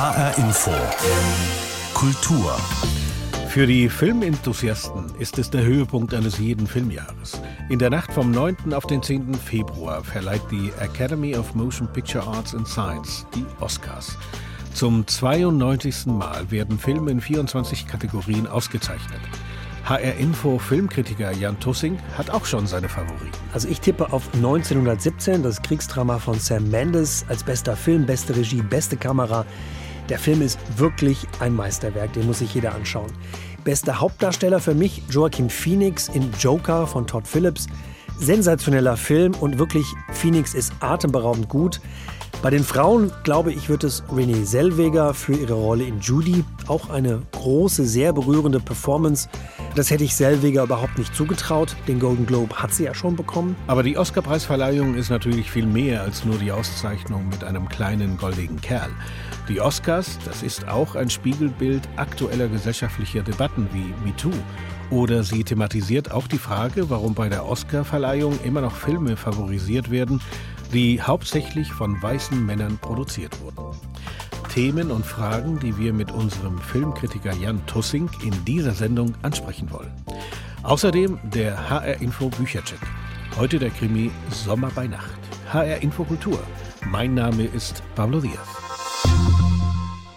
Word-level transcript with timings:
HR 0.00 0.38
Info. 0.38 0.70
Kultur. 1.92 2.56
Für 3.48 3.66
die 3.66 3.86
Filmenthusiasten 3.90 5.14
ist 5.18 5.38
es 5.38 5.50
der 5.50 5.62
Höhepunkt 5.62 6.14
eines 6.14 6.38
jeden 6.38 6.66
Filmjahres. 6.66 7.38
In 7.68 7.78
der 7.78 7.90
Nacht 7.90 8.10
vom 8.10 8.30
9. 8.30 8.72
auf 8.72 8.86
den 8.86 9.02
10. 9.02 9.34
Februar 9.34 10.02
verleiht 10.02 10.40
die 10.50 10.72
Academy 10.80 11.36
of 11.36 11.54
Motion 11.54 11.86
Picture 11.92 12.26
Arts 12.26 12.54
and 12.54 12.66
Science 12.66 13.26
die 13.34 13.44
Oscars. 13.60 14.16
Zum 14.72 15.06
92. 15.06 16.06
Mal 16.06 16.50
werden 16.50 16.78
Filme 16.78 17.10
in 17.10 17.20
24 17.20 17.86
Kategorien 17.86 18.46
ausgezeichnet. 18.46 19.20
HR 19.84 20.14
Info 20.14 20.58
Filmkritiker 20.58 21.32
Jan 21.32 21.60
Tussing 21.60 21.98
hat 22.16 22.30
auch 22.30 22.46
schon 22.46 22.66
seine 22.66 22.88
Favoriten. 22.88 23.36
Also 23.52 23.68
ich 23.68 23.80
tippe 23.80 24.14
auf 24.14 24.32
1917, 24.32 25.42
das 25.42 25.60
Kriegsdrama 25.60 26.18
von 26.18 26.38
Sam 26.38 26.70
Mendes 26.70 27.26
als 27.28 27.44
bester 27.44 27.76
Film, 27.76 28.06
beste 28.06 28.34
Regie, 28.34 28.62
beste 28.62 28.96
Kamera. 28.96 29.44
Der 30.10 30.18
Film 30.18 30.42
ist 30.42 30.58
wirklich 30.76 31.18
ein 31.38 31.54
Meisterwerk, 31.54 32.12
den 32.14 32.26
muss 32.26 32.40
sich 32.40 32.52
jeder 32.52 32.74
anschauen. 32.74 33.12
Bester 33.62 34.00
Hauptdarsteller 34.00 34.58
für 34.58 34.74
mich 34.74 35.04
Joaquin 35.08 35.48
Phoenix 35.48 36.08
in 36.08 36.32
Joker 36.40 36.88
von 36.88 37.06
Todd 37.06 37.28
Phillips. 37.28 37.68
Sensationeller 38.18 38.96
Film 38.96 39.34
und 39.34 39.60
wirklich 39.60 39.86
Phoenix 40.12 40.52
ist 40.52 40.72
atemberaubend 40.80 41.48
gut. 41.48 41.80
Bei 42.42 42.48
den 42.48 42.64
Frauen, 42.64 43.12
glaube 43.22 43.52
ich, 43.52 43.68
wird 43.68 43.84
es 43.84 44.02
Renée 44.04 44.44
Zellweger 44.44 45.12
für 45.12 45.34
ihre 45.34 45.52
Rolle 45.52 45.84
in 45.84 46.00
Judy. 46.00 46.42
Auch 46.68 46.88
eine 46.88 47.20
große, 47.32 47.84
sehr 47.84 48.14
berührende 48.14 48.60
Performance. 48.60 49.28
Das 49.74 49.90
hätte 49.90 50.04
ich 50.04 50.14
Zellweger 50.14 50.62
überhaupt 50.62 50.96
nicht 50.96 51.14
zugetraut. 51.14 51.76
Den 51.86 52.00
Golden 52.00 52.24
Globe 52.24 52.56
hat 52.56 52.72
sie 52.72 52.84
ja 52.84 52.94
schon 52.94 53.14
bekommen. 53.14 53.56
Aber 53.66 53.82
die 53.82 53.98
Oscarpreisverleihung 53.98 54.94
ist 54.94 55.10
natürlich 55.10 55.50
viel 55.50 55.66
mehr 55.66 56.00
als 56.00 56.24
nur 56.24 56.38
die 56.38 56.50
Auszeichnung 56.50 57.28
mit 57.28 57.44
einem 57.44 57.68
kleinen 57.68 58.16
goldigen 58.16 58.58
Kerl. 58.58 58.90
Die 59.50 59.60
Oscars, 59.60 60.18
das 60.24 60.42
ist 60.42 60.66
auch 60.66 60.94
ein 60.94 61.10
Spiegelbild 61.10 61.82
aktueller 61.96 62.48
gesellschaftlicher 62.48 63.22
Debatten 63.22 63.68
wie 63.74 63.92
MeToo. 64.02 64.32
Oder 64.90 65.22
sie 65.22 65.44
thematisiert 65.44 66.10
auch 66.10 66.26
die 66.26 66.38
Frage, 66.38 66.90
warum 66.90 67.14
bei 67.14 67.28
der 67.28 67.46
Oscarverleihung 67.46 68.40
immer 68.42 68.60
noch 68.60 68.74
Filme 68.74 69.16
favorisiert 69.16 69.90
werden, 69.90 70.20
die 70.72 71.00
hauptsächlich 71.00 71.72
von 71.72 72.00
weißen 72.00 72.44
Männern 72.44 72.78
produziert 72.78 73.40
wurden. 73.40 73.76
Themen 74.52 74.90
und 74.90 75.06
Fragen, 75.06 75.58
die 75.60 75.76
wir 75.78 75.92
mit 75.92 76.10
unserem 76.10 76.58
Filmkritiker 76.58 77.34
Jan 77.34 77.64
Tussing 77.66 78.10
in 78.22 78.44
dieser 78.44 78.72
Sendung 78.72 79.14
ansprechen 79.22 79.70
wollen. 79.70 79.92
Außerdem 80.62 81.18
der 81.22 81.70
HR 81.70 82.00
Info 82.00 82.28
Büchercheck. 82.28 82.80
Heute 83.36 83.58
der 83.58 83.70
Krimi 83.70 84.10
Sommer 84.30 84.70
bei 84.74 84.86
Nacht. 84.86 85.18
HR 85.52 85.82
Info 85.82 86.04
Kultur. 86.04 86.38
Mein 86.90 87.14
Name 87.14 87.44
ist 87.44 87.82
Pablo 87.94 88.20
Diaz. 88.20 88.69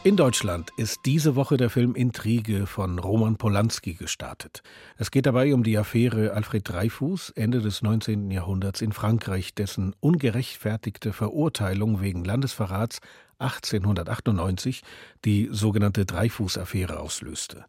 In 0.05 0.17
Deutschland 0.17 0.71
ist 0.75 1.05
diese 1.05 1.37
Woche 1.37 1.55
der 1.55 1.69
Film 1.69 1.95
Intrige 1.95 2.67
von 2.67 2.99
Roman 2.99 3.37
Polanski 3.37 3.93
gestartet. 3.93 4.61
Es 4.97 5.11
geht 5.11 5.25
dabei 5.25 5.53
um 5.53 5.63
die 5.63 5.77
Affäre 5.77 6.33
Alfred 6.33 6.67
Dreyfus 6.67 7.29
Ende 7.29 7.61
des 7.61 7.81
19. 7.81 8.29
Jahrhunderts 8.29 8.81
in 8.81 8.91
Frankreich, 8.91 9.55
dessen 9.55 9.95
ungerechtfertigte 10.01 11.13
Verurteilung 11.13 12.01
wegen 12.01 12.25
Landesverrats 12.25 12.99
1898 13.39 14.83
die 15.23 15.47
sogenannte 15.49 16.05
Dreyfus-Affäre 16.05 16.99
auslöste. 16.99 17.63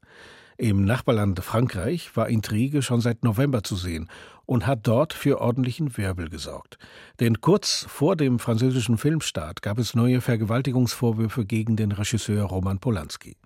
Im 0.56 0.84
Nachbarland 0.84 1.40
Frankreich 1.40 2.16
war 2.16 2.28
Intrige 2.28 2.82
schon 2.82 3.00
seit 3.00 3.24
November 3.24 3.64
zu 3.64 3.74
sehen 3.74 4.08
und 4.46 4.66
hat 4.66 4.86
dort 4.86 5.12
für 5.12 5.40
ordentlichen 5.40 5.96
Wirbel 5.96 6.28
gesorgt. 6.28 6.78
Denn 7.18 7.40
kurz 7.40 7.86
vor 7.88 8.14
dem 8.14 8.38
französischen 8.38 8.96
Filmstart 8.96 9.62
gab 9.62 9.78
es 9.78 9.94
neue 9.94 10.20
Vergewaltigungsvorwürfe 10.20 11.44
gegen 11.44 11.74
den 11.74 11.90
Regisseur 11.90 12.44
Roman 12.44 12.78
Polanski. 12.78 13.36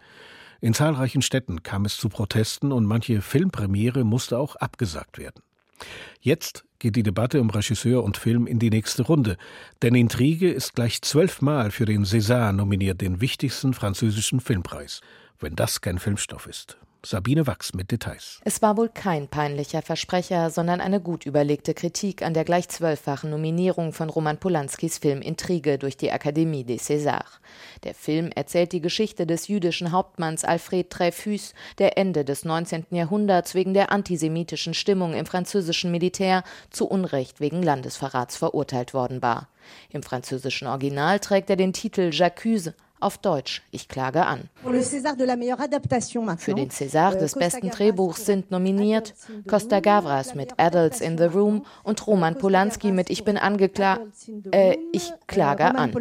In 0.60 0.74
zahlreichen 0.74 1.22
Städten 1.22 1.62
kam 1.62 1.86
es 1.86 1.96
zu 1.96 2.10
Protesten 2.10 2.72
und 2.72 2.84
manche 2.84 3.22
Filmpremiere 3.22 4.04
musste 4.04 4.38
auch 4.38 4.56
abgesagt 4.56 5.16
werden. 5.16 5.42
Jetzt 6.20 6.64
geht 6.78 6.96
die 6.96 7.04
Debatte 7.04 7.40
um 7.40 7.48
Regisseur 7.48 8.02
und 8.02 8.16
Film 8.16 8.46
in 8.46 8.58
die 8.58 8.70
nächste 8.70 9.04
Runde, 9.04 9.36
denn 9.82 9.94
Intrige 9.94 10.50
ist 10.50 10.74
gleich 10.74 11.00
zwölfmal 11.02 11.70
für 11.70 11.86
den 11.86 12.04
César 12.04 12.52
nominiert, 12.52 13.00
den 13.00 13.20
wichtigsten 13.20 13.72
französischen 13.72 14.40
Filmpreis, 14.40 15.00
wenn 15.38 15.56
das 15.56 15.80
kein 15.80 15.98
Filmstoff 15.98 16.46
ist. 16.46 16.76
Sabine 17.04 17.46
Wachs 17.46 17.74
mit 17.74 17.92
Details. 17.92 18.40
Es 18.44 18.60
war 18.60 18.76
wohl 18.76 18.88
kein 18.88 19.28
peinlicher 19.28 19.82
Versprecher, 19.82 20.50
sondern 20.50 20.80
eine 20.80 21.00
gut 21.00 21.26
überlegte 21.26 21.72
Kritik 21.72 22.22
an 22.22 22.34
der 22.34 22.44
gleich 22.44 22.68
zwölffachen 22.68 23.30
Nominierung 23.30 23.92
von 23.92 24.10
Roman 24.10 24.38
Polanskis 24.38 24.98
Film 24.98 25.22
Intrige 25.22 25.78
durch 25.78 25.96
die 25.96 26.10
Akademie 26.10 26.64
des 26.64 26.88
Césars. 26.90 27.38
Der 27.84 27.94
Film 27.94 28.30
erzählt 28.34 28.72
die 28.72 28.80
Geschichte 28.80 29.26
des 29.26 29.46
jüdischen 29.46 29.92
Hauptmanns 29.92 30.44
Alfred 30.44 30.86
Dreyfus, 30.90 31.54
der 31.78 31.96
Ende 31.98 32.24
des 32.24 32.44
19. 32.44 32.86
Jahrhunderts 32.90 33.54
wegen 33.54 33.74
der 33.74 33.92
antisemitischen 33.92 34.74
Stimmung 34.74 35.14
im 35.14 35.24
französischen 35.24 35.92
Militär 35.92 36.42
zu 36.70 36.88
Unrecht 36.88 37.40
wegen 37.40 37.62
Landesverrats 37.62 38.36
verurteilt 38.36 38.92
worden 38.92 39.22
war. 39.22 39.48
Im 39.90 40.02
französischen 40.02 40.66
Original 40.66 41.20
trägt 41.20 41.48
er 41.48 41.56
den 41.56 41.72
Titel 41.72 42.10
J'accuse, 42.10 42.74
auf 43.00 43.18
Deutsch, 43.18 43.62
ich 43.70 43.88
klage 43.88 44.26
an. 44.26 44.48
Für 44.64 44.72
den 46.54 46.70
César 46.70 47.14
des 47.16 47.34
besten 47.34 47.70
Drehbuchs 47.70 48.26
sind 48.26 48.50
nominiert 48.50 49.14
Costa 49.48 49.80
Gavras 49.80 50.34
mit 50.34 50.58
Adults 50.58 51.00
in 51.00 51.18
the 51.18 51.24
Room 51.24 51.64
und 51.84 52.06
Roman 52.06 52.36
Polanski 52.36 52.92
mit 52.92 53.10
Ich 53.10 53.24
bin 53.24 53.36
angeklagt, 53.36 54.02
äh, 54.50 54.76
ich 54.92 55.12
klage 55.26 55.64
an. 55.74 55.92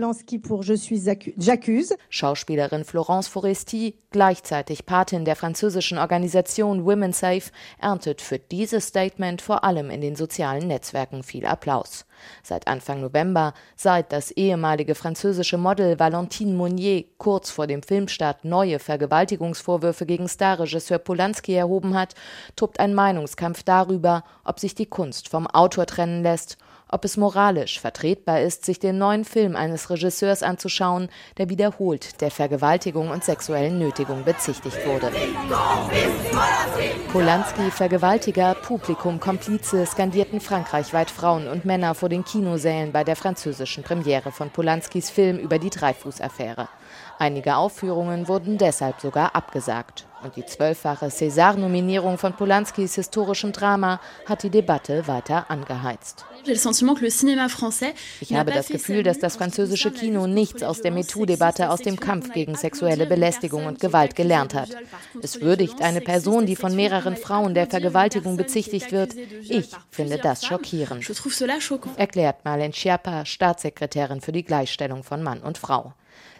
Schauspielerin 2.09 2.83
Florence 2.83 3.27
Foresti, 3.27 3.95
gleichzeitig 4.11 4.85
Patin 4.85 5.25
der 5.25 5.35
französischen 5.35 5.97
Organisation 5.97 6.85
Women 6.85 7.13
Safe, 7.13 7.51
erntet 7.79 8.21
für 8.21 8.39
dieses 8.39 8.87
Statement 8.87 9.41
vor 9.41 9.63
allem 9.63 9.89
in 9.89 10.01
den 10.01 10.15
sozialen 10.15 10.67
Netzwerken 10.67 11.23
viel 11.23 11.45
Applaus. 11.45 12.05
Seit 12.43 12.67
Anfang 12.67 13.01
November, 13.01 13.53
seit 13.75 14.11
das 14.11 14.31
ehemalige 14.31 14.95
französische 14.95 15.57
Model 15.57 15.99
Valentine 15.99 16.53
Monnier 16.53 17.05
kurz 17.17 17.49
vor 17.49 17.67
dem 17.67 17.83
Filmstart 17.83 18.45
neue 18.45 18.79
Vergewaltigungsvorwürfe 18.79 20.05
gegen 20.05 20.27
Starregisseur 20.27 20.99
Polanski 20.99 21.53
erhoben 21.53 21.95
hat, 21.95 22.15
tobt 22.55 22.79
ein 22.79 22.93
Meinungskampf 22.93 23.63
darüber, 23.63 24.23
ob 24.43 24.59
sich 24.59 24.75
die 24.75 24.85
Kunst 24.85 25.29
vom 25.29 25.47
Autor 25.47 25.85
trennen 25.85 26.23
lässt 26.23 26.57
ob 26.89 27.05
es 27.05 27.17
moralisch 27.17 27.79
vertretbar 27.79 28.41
ist, 28.41 28.65
sich 28.65 28.79
den 28.79 28.97
neuen 28.97 29.25
Film 29.25 29.55
eines 29.55 29.89
Regisseurs 29.89 30.43
anzuschauen, 30.43 31.09
der 31.37 31.49
wiederholt 31.49 32.21
der 32.21 32.31
Vergewaltigung 32.31 33.09
und 33.09 33.23
sexuellen 33.23 33.77
Nötigung 33.77 34.23
bezichtigt 34.23 34.77
wurde. 34.85 35.11
Polanski, 37.11 37.71
Vergewaltiger, 37.71 38.55
Publikum, 38.55 39.19
Komplize 39.19 39.85
skandierten 39.85 40.41
frankreichweit 40.41 41.11
Frauen 41.11 41.47
und 41.47 41.65
Männer 41.65 41.95
vor 41.95 42.09
den 42.09 42.23
Kinosälen 42.23 42.91
bei 42.91 43.03
der 43.03 43.15
französischen 43.15 43.83
Premiere 43.83 44.31
von 44.31 44.49
Polanskis 44.49 45.09
Film 45.09 45.37
über 45.37 45.59
die 45.59 45.69
Dreyfus-Affäre. 45.69 46.67
Einige 47.19 47.55
Aufführungen 47.55 48.27
wurden 48.27 48.57
deshalb 48.57 49.01
sogar 49.01 49.35
abgesagt. 49.35 50.06
Und 50.23 50.35
die 50.35 50.45
zwölffache 50.45 51.07
César-Nominierung 51.07 52.17
von 52.17 52.33
Polanskis 52.33 52.95
historischem 52.95 53.51
Drama 53.51 53.99
hat 54.25 54.43
die 54.43 54.49
Debatte 54.49 55.07
weiter 55.07 55.49
angeheizt. 55.49 56.25
Ich 56.43 58.33
habe 58.33 58.51
das 58.51 58.67
Gefühl, 58.67 59.03
dass 59.03 59.19
das 59.19 59.35
französische 59.35 59.91
Kino 59.91 60.25
nichts 60.25 60.63
aus 60.63 60.81
der 60.81 60.91
MeToo-Debatte, 60.91 61.69
aus 61.69 61.81
dem 61.81 61.99
Kampf 61.99 62.31
gegen 62.31 62.55
sexuelle 62.55 63.05
Belästigung 63.05 63.65
und 63.65 63.79
Gewalt 63.79 64.15
gelernt 64.15 64.53
hat. 64.53 64.69
Es 65.21 65.41
würdigt 65.41 65.81
eine 65.81 66.01
Person, 66.01 66.45
die 66.45 66.55
von 66.55 66.75
mehreren 66.75 67.15
Frauen 67.15 67.53
der 67.53 67.67
Vergewaltigung 67.67 68.37
bezichtigt 68.37 68.91
wird. 68.91 69.13
Ich 69.15 69.69
finde 69.91 70.17
das 70.17 70.45
schockierend, 70.45 71.05
erklärt 71.97 72.43
Marlene 72.43 72.73
Schiappa, 72.73 73.25
Staatssekretärin 73.25 74.21
für 74.21 74.31
die 74.31 74.43
Gleichstellung 74.43 75.03
von 75.03 75.21
Mann 75.21 75.41
und 75.41 75.57
Frau. 75.57 75.93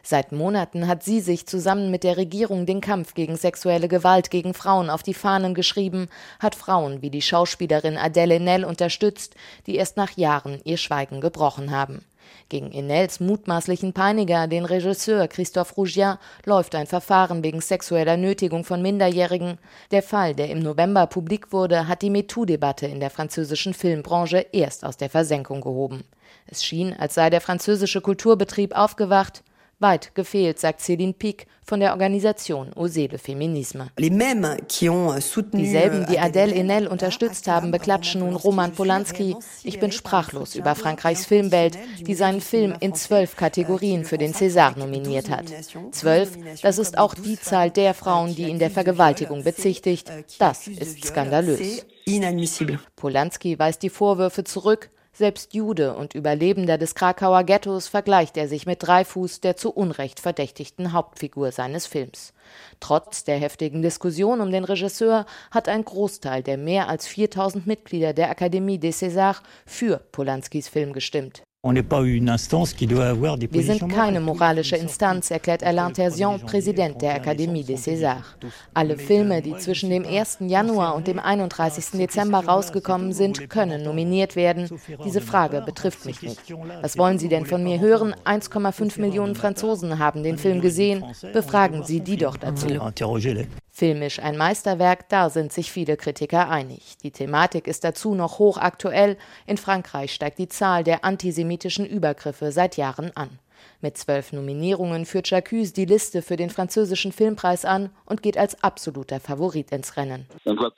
Seit 0.03 0.31
Monaten 0.31 0.87
hat 0.87 1.03
sie 1.03 1.19
sich 1.19 1.47
zusammen 1.47 1.91
mit 1.91 2.05
der 2.05 2.15
Regierung 2.15 2.65
den 2.65 2.79
Kampf 2.79 3.13
gegen 3.13 3.35
sexuelle 3.35 3.89
Gewalt 3.89 4.31
gegen 4.31 4.53
Frauen 4.53 4.89
auf 4.89 5.03
die 5.03 5.13
Fahnen 5.13 5.53
geschrieben, 5.53 6.07
hat 6.39 6.55
Frauen 6.55 7.01
wie 7.01 7.09
die 7.09 7.21
Schauspielerin 7.21 7.97
Adele 7.97 8.35
Enel 8.35 8.63
unterstützt, 8.63 9.35
die 9.65 9.75
erst 9.75 9.97
nach 9.97 10.15
Jahren 10.15 10.61
ihr 10.63 10.77
Schweigen 10.77 11.19
gebrochen 11.19 11.71
haben. 11.71 12.05
Gegen 12.49 12.71
Enels 12.71 13.19
mutmaßlichen 13.19 13.91
Peiniger, 13.91 14.47
den 14.47 14.63
Regisseur 14.63 15.27
Christophe 15.27 15.75
Rougiat, 15.75 16.19
läuft 16.45 16.75
ein 16.75 16.87
Verfahren 16.87 17.43
wegen 17.43 17.59
sexueller 17.59 18.15
Nötigung 18.15 18.63
von 18.63 18.81
Minderjährigen. 18.81 19.57
Der 19.91 20.03
Fall, 20.03 20.33
der 20.33 20.49
im 20.49 20.59
November 20.59 21.07
publik 21.07 21.51
wurde, 21.51 21.87
hat 21.89 22.01
die 22.01 22.09
MeToo-Debatte 22.09 22.87
in 22.87 23.01
der 23.01 23.09
französischen 23.09 23.73
Filmbranche 23.73 24.45
erst 24.53 24.85
aus 24.85 24.95
der 24.95 25.09
Versenkung 25.09 25.59
gehoben. 25.59 26.03
Es 26.45 26.63
schien, 26.63 26.95
als 26.97 27.15
sei 27.15 27.29
der 27.29 27.41
französische 27.41 27.99
Kulturbetrieb 27.99 28.73
aufgewacht, 28.73 29.43
Weit 29.79 30.15
gefehlt, 30.15 30.57
sagt 30.57 30.81
Céline 30.81 31.13
Pic 31.13 31.45
von 31.63 31.79
der 31.79 31.91
Organisation 31.91 32.73
Osez 32.73 33.11
le 33.11 33.19
Féminisme. 33.19 33.89
Dieselben, 33.99 34.57
die 36.07 36.19
Adèle 36.19 36.55
Haenel 36.55 36.87
unterstützt 36.87 37.47
haben, 37.47 37.69
beklatschen 37.69 38.21
nun 38.21 38.35
Roman 38.35 38.71
Polanski. 38.71 39.35
Ich 39.63 39.79
bin 39.79 39.91
sprachlos 39.91 40.55
über 40.55 40.73
Frankreichs 40.73 41.27
Filmwelt, 41.27 41.77
die 41.99 42.15
seinen 42.15 42.41
Film 42.41 42.73
in 42.79 42.95
zwölf 42.95 43.35
Kategorien 43.35 44.03
für 44.03 44.17
den 44.17 44.33
César 44.33 44.75
nominiert 44.79 45.29
hat. 45.29 45.45
Zwölf, 45.91 46.31
das 46.63 46.79
ist 46.79 46.97
auch 46.97 47.13
die 47.13 47.39
Zahl 47.39 47.69
der 47.69 47.93
Frauen, 47.93 48.33
die 48.33 48.49
ihn 48.49 48.57
der 48.57 48.71
Vergewaltigung 48.71 49.43
bezichtigt. 49.43 50.11
Das 50.39 50.67
ist 50.67 51.05
skandalös. 51.05 51.85
Polanski 52.95 53.59
weist 53.59 53.83
die 53.83 53.91
Vorwürfe 53.91 54.43
zurück. 54.43 54.89
Selbst 55.17 55.55
Jude 55.55 55.95
und 55.95 56.13
Überlebender 56.13 56.77
des 56.77 56.93
Krakauer 56.93 57.43
Ghettos 57.43 57.87
vergleicht 57.87 58.37
er 58.37 58.47
sich 58.47 58.67
mit 58.67 58.83
Dreifuß, 58.83 59.41
der 59.41 59.57
zu 59.57 59.71
Unrecht 59.71 60.19
verdächtigten 60.19 60.93
Hauptfigur 60.93 61.51
seines 61.51 61.87
Films. 61.87 62.33
Trotz 62.79 63.23
der 63.23 63.39
heftigen 63.39 63.81
Diskussion 63.81 64.41
um 64.41 64.51
den 64.51 64.63
Regisseur 64.63 65.25
hat 65.49 65.69
ein 65.69 65.83
Großteil 65.83 66.43
der 66.43 66.59
mehr 66.59 66.87
als 66.87 67.07
4000 67.07 67.65
Mitglieder 67.65 68.13
der 68.13 68.29
Akademie 68.29 68.77
des 68.77 69.01
Césars 69.01 69.41
für 69.65 69.97
Polanskis 70.11 70.69
Film 70.69 70.93
gestimmt. 70.93 71.41
Wir 73.51 73.63
sind 73.63 73.89
keine 73.89 74.19
moralische 74.19 74.75
Instanz, 74.75 75.31
erklärt 75.31 75.63
Alain 75.63 75.93
Terzian, 75.93 76.39
Präsident 76.41 77.01
der 77.01 77.15
Akademie 77.15 77.63
des 77.63 77.85
Césars. 77.85 78.23
Alle 78.73 78.97
Filme, 78.97 79.41
die 79.41 79.55
zwischen 79.57 79.89
dem 79.89 80.05
1. 80.05 80.37
Januar 80.41 80.95
und 80.95 81.07
dem 81.07 81.19
31. 81.19 81.99
Dezember 81.99 82.45
rausgekommen 82.45 83.13
sind, 83.13 83.49
können 83.49 83.83
nominiert 83.83 84.35
werden. 84.35 84.69
Diese 85.03 85.21
Frage 85.21 85.61
betrifft 85.61 86.05
mich 86.05 86.21
nicht. 86.21 86.53
Was 86.81 86.97
wollen 86.97 87.19
Sie 87.19 87.29
denn 87.29 87.45
von 87.45 87.63
mir 87.63 87.79
hören? 87.79 88.15
1,5 88.25 88.99
Millionen 89.01 89.35
Franzosen 89.35 89.99
haben 89.99 90.23
den 90.23 90.37
Film 90.37 90.61
gesehen. 90.61 91.03
Befragen 91.33 91.83
Sie 91.83 92.01
die 92.01 92.17
doch 92.17 92.37
dazu. 92.37 92.67
Filmisch 93.77 94.17
ein 94.17 94.37
Meisterwerk, 94.37 95.07
da 95.07 95.29
sind 95.29 95.53
sich 95.53 95.71
viele 95.71 95.97
Kritiker 95.97 96.49
einig. 96.49 96.97
Die 97.03 97.11
Thematik 97.11 97.67
ist 97.67 97.83
dazu 97.83 98.15
noch 98.15 98.39
hochaktuell. 98.39 99.17
In 99.45 99.57
Frankreich 99.57 100.11
steigt 100.15 100.39
die 100.39 100.47
Zahl 100.47 100.83
der 100.83 101.05
antisemitischen 101.05 101.85
Übergriffe 101.85 102.51
seit 102.51 102.75
Jahren 102.75 103.11
an. 103.15 103.29
Mit 103.79 103.95
zwölf 103.95 104.33
Nominierungen 104.33 105.05
führt 105.05 105.29
Jacques 105.29 105.73
die 105.73 105.85
Liste 105.85 106.23
für 106.23 106.37
den 106.37 106.49
französischen 106.49 107.11
Filmpreis 107.11 107.65
an 107.65 107.91
und 108.07 108.23
geht 108.23 108.35
als 108.35 108.63
absoluter 108.63 109.19
Favorit 109.19 109.71
ins 109.71 109.95
Rennen. 109.95 110.25
Euh, 110.43 110.71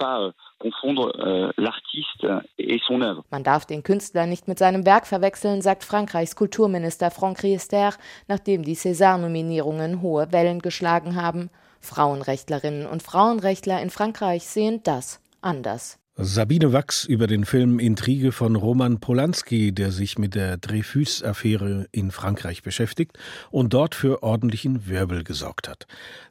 Man 3.29 3.43
darf 3.45 3.65
den 3.65 3.83
Künstler 3.83 4.25
nicht 4.25 4.49
mit 4.49 4.59
seinem 4.59 4.85
Werk 4.85 5.07
verwechseln, 5.07 5.61
sagt 5.61 5.85
Frankreichs 5.85 6.35
Kulturminister 6.35 7.11
Franck 7.11 7.43
Riester, 7.43 7.93
nachdem 8.27 8.63
die 8.63 8.75
César-Nominierungen 8.75 10.01
hohe 10.01 10.33
Wellen 10.33 10.59
geschlagen 10.59 11.15
haben. 11.15 11.49
Frauenrechtlerinnen 11.79 12.85
und 12.85 13.03
Frauenrechtler 13.03 13.81
in 13.81 13.89
Frankreich 13.89 14.47
sehen 14.47 14.81
das 14.83 15.19
anders. 15.41 15.99
Sabine 16.21 16.73
Wachs 16.73 17.05
über 17.05 17.27
den 17.27 17.45
Film 17.45 17.79
Intrige 17.79 18.33
von 18.33 18.57
Roman 18.57 18.99
Polanski, 18.99 19.71
der 19.71 19.91
sich 19.93 20.17
mit 20.17 20.35
der 20.35 20.57
Dreyfus-Affäre 20.57 21.87
in 21.93 22.11
Frankreich 22.11 22.61
beschäftigt 22.61 23.17
und 23.51 23.73
dort 23.73 23.95
für 23.95 24.21
ordentlichen 24.21 24.89
Wirbel 24.89 25.23
gesorgt 25.23 25.69
hat. 25.69 25.87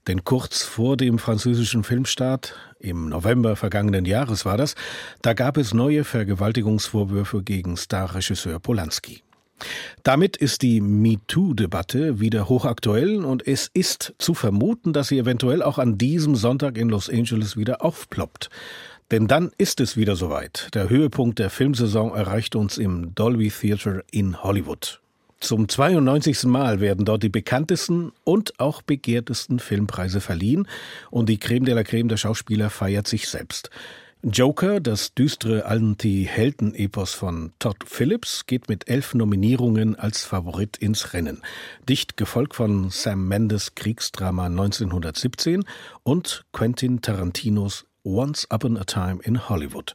Denn 0.07 0.25
kurz 0.25 0.63
vor 0.63 0.99
dem 0.99 1.19
französischen 1.19 1.85
Filmstart, 1.85 2.55
im 2.79 3.09
November 3.09 3.57
vergangenen 3.57 4.05
Jahres 4.05 4.45
war 4.45 4.59
das, 4.59 4.75
da 5.23 5.33
gab 5.33 5.57
es 5.57 5.73
neue 5.73 6.05
Vergewaltigungsvorwürfe 6.05 7.43
gegen 7.43 7.79
Starregisseur 7.79 8.61
Polanski. 8.61 9.23
Damit 10.03 10.37
ist 10.37 10.63
die 10.63 10.81
MeToo-Debatte 10.81 12.21
wieder 12.21 12.49
hochaktuell 12.49 13.25
und 13.25 13.47
es 13.47 13.71
ist 13.73 14.15
zu 14.19 14.35
vermuten, 14.35 14.93
dass 14.93 15.09
sie 15.09 15.19
eventuell 15.19 15.63
auch 15.63 15.79
an 15.79 15.99
diesem 15.99 16.37
Sonntag 16.37 16.79
in 16.79 16.89
Los 16.89 17.11
Angeles 17.11 17.57
wieder 17.57 17.85
aufploppt. 17.85 18.51
Denn 19.11 19.27
dann 19.27 19.51
ist 19.57 19.81
es 19.81 19.97
wieder 19.97 20.17
soweit. 20.17 20.69
Der 20.75 20.91
Höhepunkt 20.91 21.39
der 21.39 21.51
Filmsaison 21.51 22.15
erreicht 22.15 22.57
uns 22.57 22.77
im 22.77 23.15
Dolby 23.15 23.51
Theatre 23.51 24.05
in 24.11 24.43
Hollywood. 24.43 25.01
Zum 25.41 25.69
92. 25.69 26.45
Mal 26.45 26.81
werden 26.81 27.05
dort 27.05 27.23
die 27.23 27.29
bekanntesten 27.29 28.13
und 28.25 28.59
auch 28.59 28.83
begehrtesten 28.83 29.61
Filmpreise 29.61 30.21
verliehen 30.21 30.67
und 31.11 31.29
die 31.29 31.39
Creme 31.39 31.65
de 31.65 31.75
la 31.75 31.85
Creme 31.85 32.09
der 32.09 32.17
Schauspieler 32.17 32.71
feiert 32.71 33.07
sich 33.07 33.29
selbst. 33.29 33.71
Joker, 34.25 34.81
das 34.81 35.15
düstere 35.15 35.67
Anti-Helden-Epos 35.67 37.15
von 37.15 37.53
Todd 37.61 37.85
Phillips, 37.87 38.47
geht 38.47 38.69
mit 38.69 38.89
elf 38.89 39.15
Nominierungen 39.15 39.95
als 39.95 40.25
Favorit 40.25 40.77
ins 40.77 41.13
Rennen. 41.13 41.41
Dicht 41.89 42.17
gefolgt 42.17 42.57
von 42.57 42.91
Sam 42.91 43.29
Mendes 43.29 43.77
Kriegsdrama 43.77 44.47
1917 44.47 45.65
und 46.03 46.45
Quentin 46.53 47.01
Tarantinos 47.01 47.87
Once 48.03 48.49
Upon 48.51 48.77
a 48.77 48.83
Time 48.83 49.21
in 49.23 49.49
Hollywood. 49.49 49.95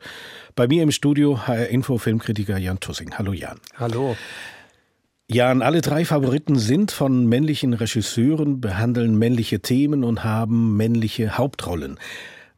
Bei 0.55 0.69
mir 0.69 0.83
im 0.83 0.91
Studio 0.91 1.45
HR 1.45 1.67
Info 1.67 1.97
Filmkritiker 1.97 2.57
Jan 2.57 2.79
Tussing. 2.79 3.17
Hallo 3.17 3.33
Jan. 3.33 3.59
Hallo. 3.77 4.15
Jan, 5.27 5.61
alle 5.61 5.81
drei 5.81 6.05
Favoriten 6.05 6.57
sind 6.57 6.91
von 6.91 7.25
männlichen 7.25 7.73
Regisseuren, 7.73 8.61
behandeln 8.61 9.17
männliche 9.17 9.59
Themen 9.59 10.05
und 10.05 10.23
haben 10.23 10.77
männliche 10.77 11.37
Hauptrollen. 11.37 11.99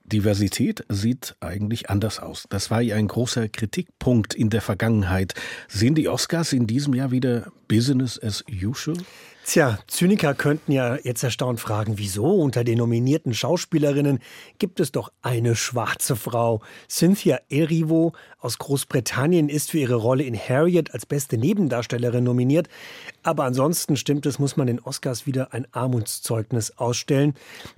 Diversität 0.06 0.84
sieht 0.88 1.36
eigentlich 1.40 1.90
anders 1.90 2.20
aus. 2.20 2.46
Das 2.50 2.70
war 2.70 2.82
ja 2.82 2.96
ein 2.96 3.08
großer 3.08 3.50
Kritikpunkt 3.50 4.34
in 4.34 4.50
der 4.50 4.62
Vergangenheit. 4.62 5.34
Sind 5.68 5.98
die 5.98 6.08
Oscars 6.08 6.54
in 6.54 6.68
diesem 6.68 6.94
Jahr 6.94 7.12
wieder 7.12 7.52
Business 7.68 8.22
as 8.22 8.44
usual? 8.50 8.98
Tja, 9.48 9.78
Zyniker 9.86 10.34
könnten 10.34 10.72
ja 10.72 10.98
jetzt 11.04 11.22
erstaunt 11.22 11.60
fragen, 11.60 12.00
wieso 12.00 12.26
unter 12.26 12.64
den 12.64 12.80
nominierten 12.80 13.32
Schauspielerinnen 13.32 14.18
gibt 14.58 14.80
es 14.80 14.92
doch 14.92 15.12
eine 15.22 15.56
schwarze 15.56 16.16
Frau. 16.16 16.64
Cynthia 16.90 17.40
Erivo 17.50 18.14
aus 18.40 18.58
Großbritannien 18.58 19.48
ist 19.48 19.70
für 19.70 19.78
ihre 19.78 19.96
Rolle 19.96 20.24
in 20.24 20.36
Harriet 20.36 20.96
als 20.96 21.06
beste 21.06 21.38
Nebendarstellerin 21.38 22.24
nominiert. 22.24 22.70
Aber 23.22 23.44
ansonsten 23.44 23.98
stimmt 23.98 24.26
es, 24.26 24.40
muss 24.40 24.58
man 24.58 24.66
den 24.66 24.80
Oscars 24.80 25.28
wieder 25.28 25.54
ein 25.54 25.68
Armutszeugnis 25.72 26.80
ausstellen. 26.80 27.36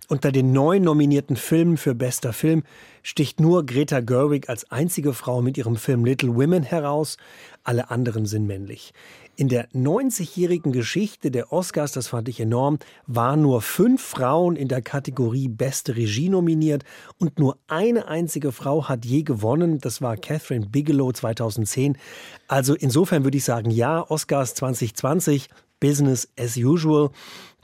Unter 0.08 0.32
den 0.32 0.54
neun 0.54 0.84
nominierten 0.84 1.36
Filmen 1.36 1.76
für 1.76 1.94
bester 1.94 2.32
Film 2.32 2.64
sticht 3.04 3.42
nur 3.42 3.66
Greta 3.66 4.00
Gerwig 4.00 4.48
als 4.48 4.72
einzige 4.72 5.12
Frau 5.12 5.42
mit 5.42 5.58
ihrem 5.58 5.76
Film 5.76 6.06
Little 6.06 6.34
Women 6.34 6.64
heraus. 6.64 7.18
Alle 7.66 7.92
anderen 7.92 8.26
sind 8.26 8.48
männlich. 8.48 8.94
In 9.40 9.50
der 9.50 9.70
90-jährigen 9.70 10.72
Geschichte 10.72 11.30
der 11.30 11.54
Oscars, 11.54 11.92
das 11.92 12.08
fand 12.08 12.28
ich 12.28 12.40
enorm, 12.40 12.80
waren 13.06 13.44
nur 13.44 13.62
fünf 13.62 14.02
Frauen 14.02 14.56
in 14.56 14.68
der 14.68 14.82
Kategorie 14.82 15.48
Beste 15.48 15.96
Regie 15.96 16.30
nominiert 16.30 16.84
und 17.20 17.38
nur 17.38 17.60
eine 17.68 18.08
einzige 18.08 18.52
Frau 18.52 18.90
hat 18.90 19.06
je 19.06 19.22
gewonnen. 19.22 19.78
Das 19.78 20.02
war 20.02 20.18
Catherine 20.18 20.66
Bigelow 20.66 21.12
2010. 21.14 22.00
Also 22.48 22.74
insofern 22.74 23.26
würde 23.26 23.38
ich 23.38 23.44
sagen, 23.44 23.70
ja, 23.70 24.04
Oscars 24.10 24.56
2020, 24.56 25.50
Business 25.80 26.28
as 26.36 26.58
usual. 26.58 27.12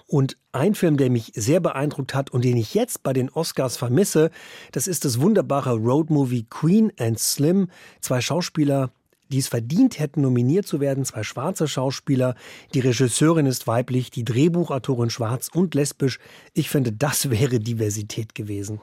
Und 0.05 0.37
ein 0.51 0.75
Film, 0.75 0.97
der 0.97 1.09
mich 1.09 1.31
sehr 1.33 1.59
beeindruckt 1.59 2.13
hat 2.13 2.29
und 2.29 2.45
den 2.45 2.55
ich 2.55 2.75
jetzt 2.75 3.01
bei 3.01 3.13
den 3.13 3.31
Oscars 3.31 3.77
vermisse, 3.77 4.29
das 4.73 4.85
ist 4.85 5.05
das 5.05 5.19
wunderbare 5.19 5.75
Roadmovie 5.75 6.45
Queen 6.47 6.91
and 6.99 7.17
Slim. 7.17 7.71
Zwei 7.99 8.21
Schauspieler, 8.21 8.91
die 9.33 9.39
es 9.39 9.47
verdient 9.47 9.97
hätten, 9.97 10.21
nominiert 10.21 10.67
zu 10.67 10.79
werden. 10.79 11.03
Zwei 11.05 11.23
schwarze 11.23 11.67
Schauspieler. 11.67 12.35
Die 12.75 12.79
Regisseurin 12.79 13.47
ist 13.47 13.65
weiblich, 13.65 14.11
die 14.11 14.23
Drehbuchautorin 14.23 15.09
schwarz 15.09 15.49
und 15.51 15.73
lesbisch. 15.73 16.19
Ich 16.53 16.69
finde, 16.69 16.91
das 16.91 17.31
wäre 17.31 17.59
Diversität 17.59 18.35
gewesen. 18.35 18.79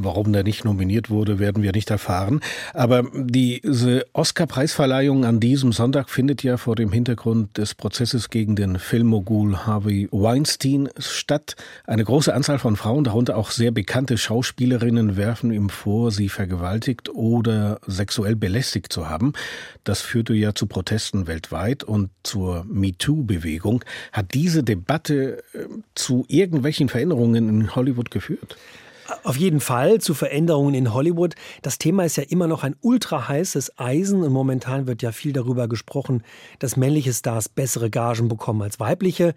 Warum 0.00 0.32
der 0.32 0.44
nicht 0.44 0.64
nominiert 0.64 1.10
wurde, 1.10 1.40
werden 1.40 1.64
wir 1.64 1.72
nicht 1.72 1.90
erfahren. 1.90 2.40
Aber 2.72 3.10
diese 3.12 4.06
Oscar-Preisverleihung 4.12 5.24
an 5.24 5.40
diesem 5.40 5.72
Sonntag 5.72 6.08
findet 6.08 6.44
ja 6.44 6.56
vor 6.56 6.76
dem 6.76 6.92
Hintergrund 6.92 7.58
des 7.58 7.74
Prozesses 7.74 8.30
gegen 8.30 8.54
den 8.54 8.78
Filmmogul 8.78 9.66
Harvey 9.66 10.08
Weinstein 10.12 10.88
statt. 10.98 11.56
Eine 11.84 12.04
große 12.04 12.32
Anzahl 12.32 12.60
von 12.60 12.76
Frauen, 12.76 13.02
darunter 13.02 13.36
auch 13.36 13.50
sehr 13.50 13.72
bekannte 13.72 14.18
Schauspielerinnen, 14.18 15.16
werfen 15.16 15.50
ihm 15.50 15.68
vor, 15.68 16.12
sie 16.12 16.28
vergewaltigt 16.28 17.08
oder 17.08 17.80
sexuell 17.84 18.36
belästigt 18.36 18.92
zu 18.92 19.08
haben. 19.08 19.32
Das 19.82 20.00
führte 20.00 20.32
ja 20.32 20.54
zu 20.54 20.68
Protesten 20.68 21.26
weltweit 21.26 21.82
und 21.82 22.10
zur 22.22 22.64
MeToo-Bewegung. 22.68 23.84
Hat 24.12 24.32
diese 24.34 24.62
Debatte 24.62 25.42
äh, 25.54 25.64
zu 25.96 26.24
irgendwelchen 26.28 26.88
Veränderungen 26.88 27.48
in 27.48 27.74
Hollywood 27.74 28.12
geführt? 28.12 28.56
Auf 29.24 29.36
jeden 29.36 29.60
Fall 29.60 30.00
zu 30.02 30.12
Veränderungen 30.12 30.74
in 30.74 30.92
Hollywood. 30.92 31.34
Das 31.62 31.78
Thema 31.78 32.04
ist 32.04 32.16
ja 32.16 32.24
immer 32.24 32.46
noch 32.46 32.62
ein 32.62 32.76
ultra 32.82 33.26
heißes 33.26 33.78
Eisen 33.78 34.22
und 34.22 34.32
momentan 34.32 34.86
wird 34.86 35.00
ja 35.00 35.12
viel 35.12 35.32
darüber 35.32 35.66
gesprochen, 35.66 36.22
dass 36.58 36.76
männliche 36.76 37.14
Stars 37.14 37.48
bessere 37.48 37.88
Gagen 37.88 38.28
bekommen 38.28 38.60
als 38.60 38.80
weibliche. 38.80 39.34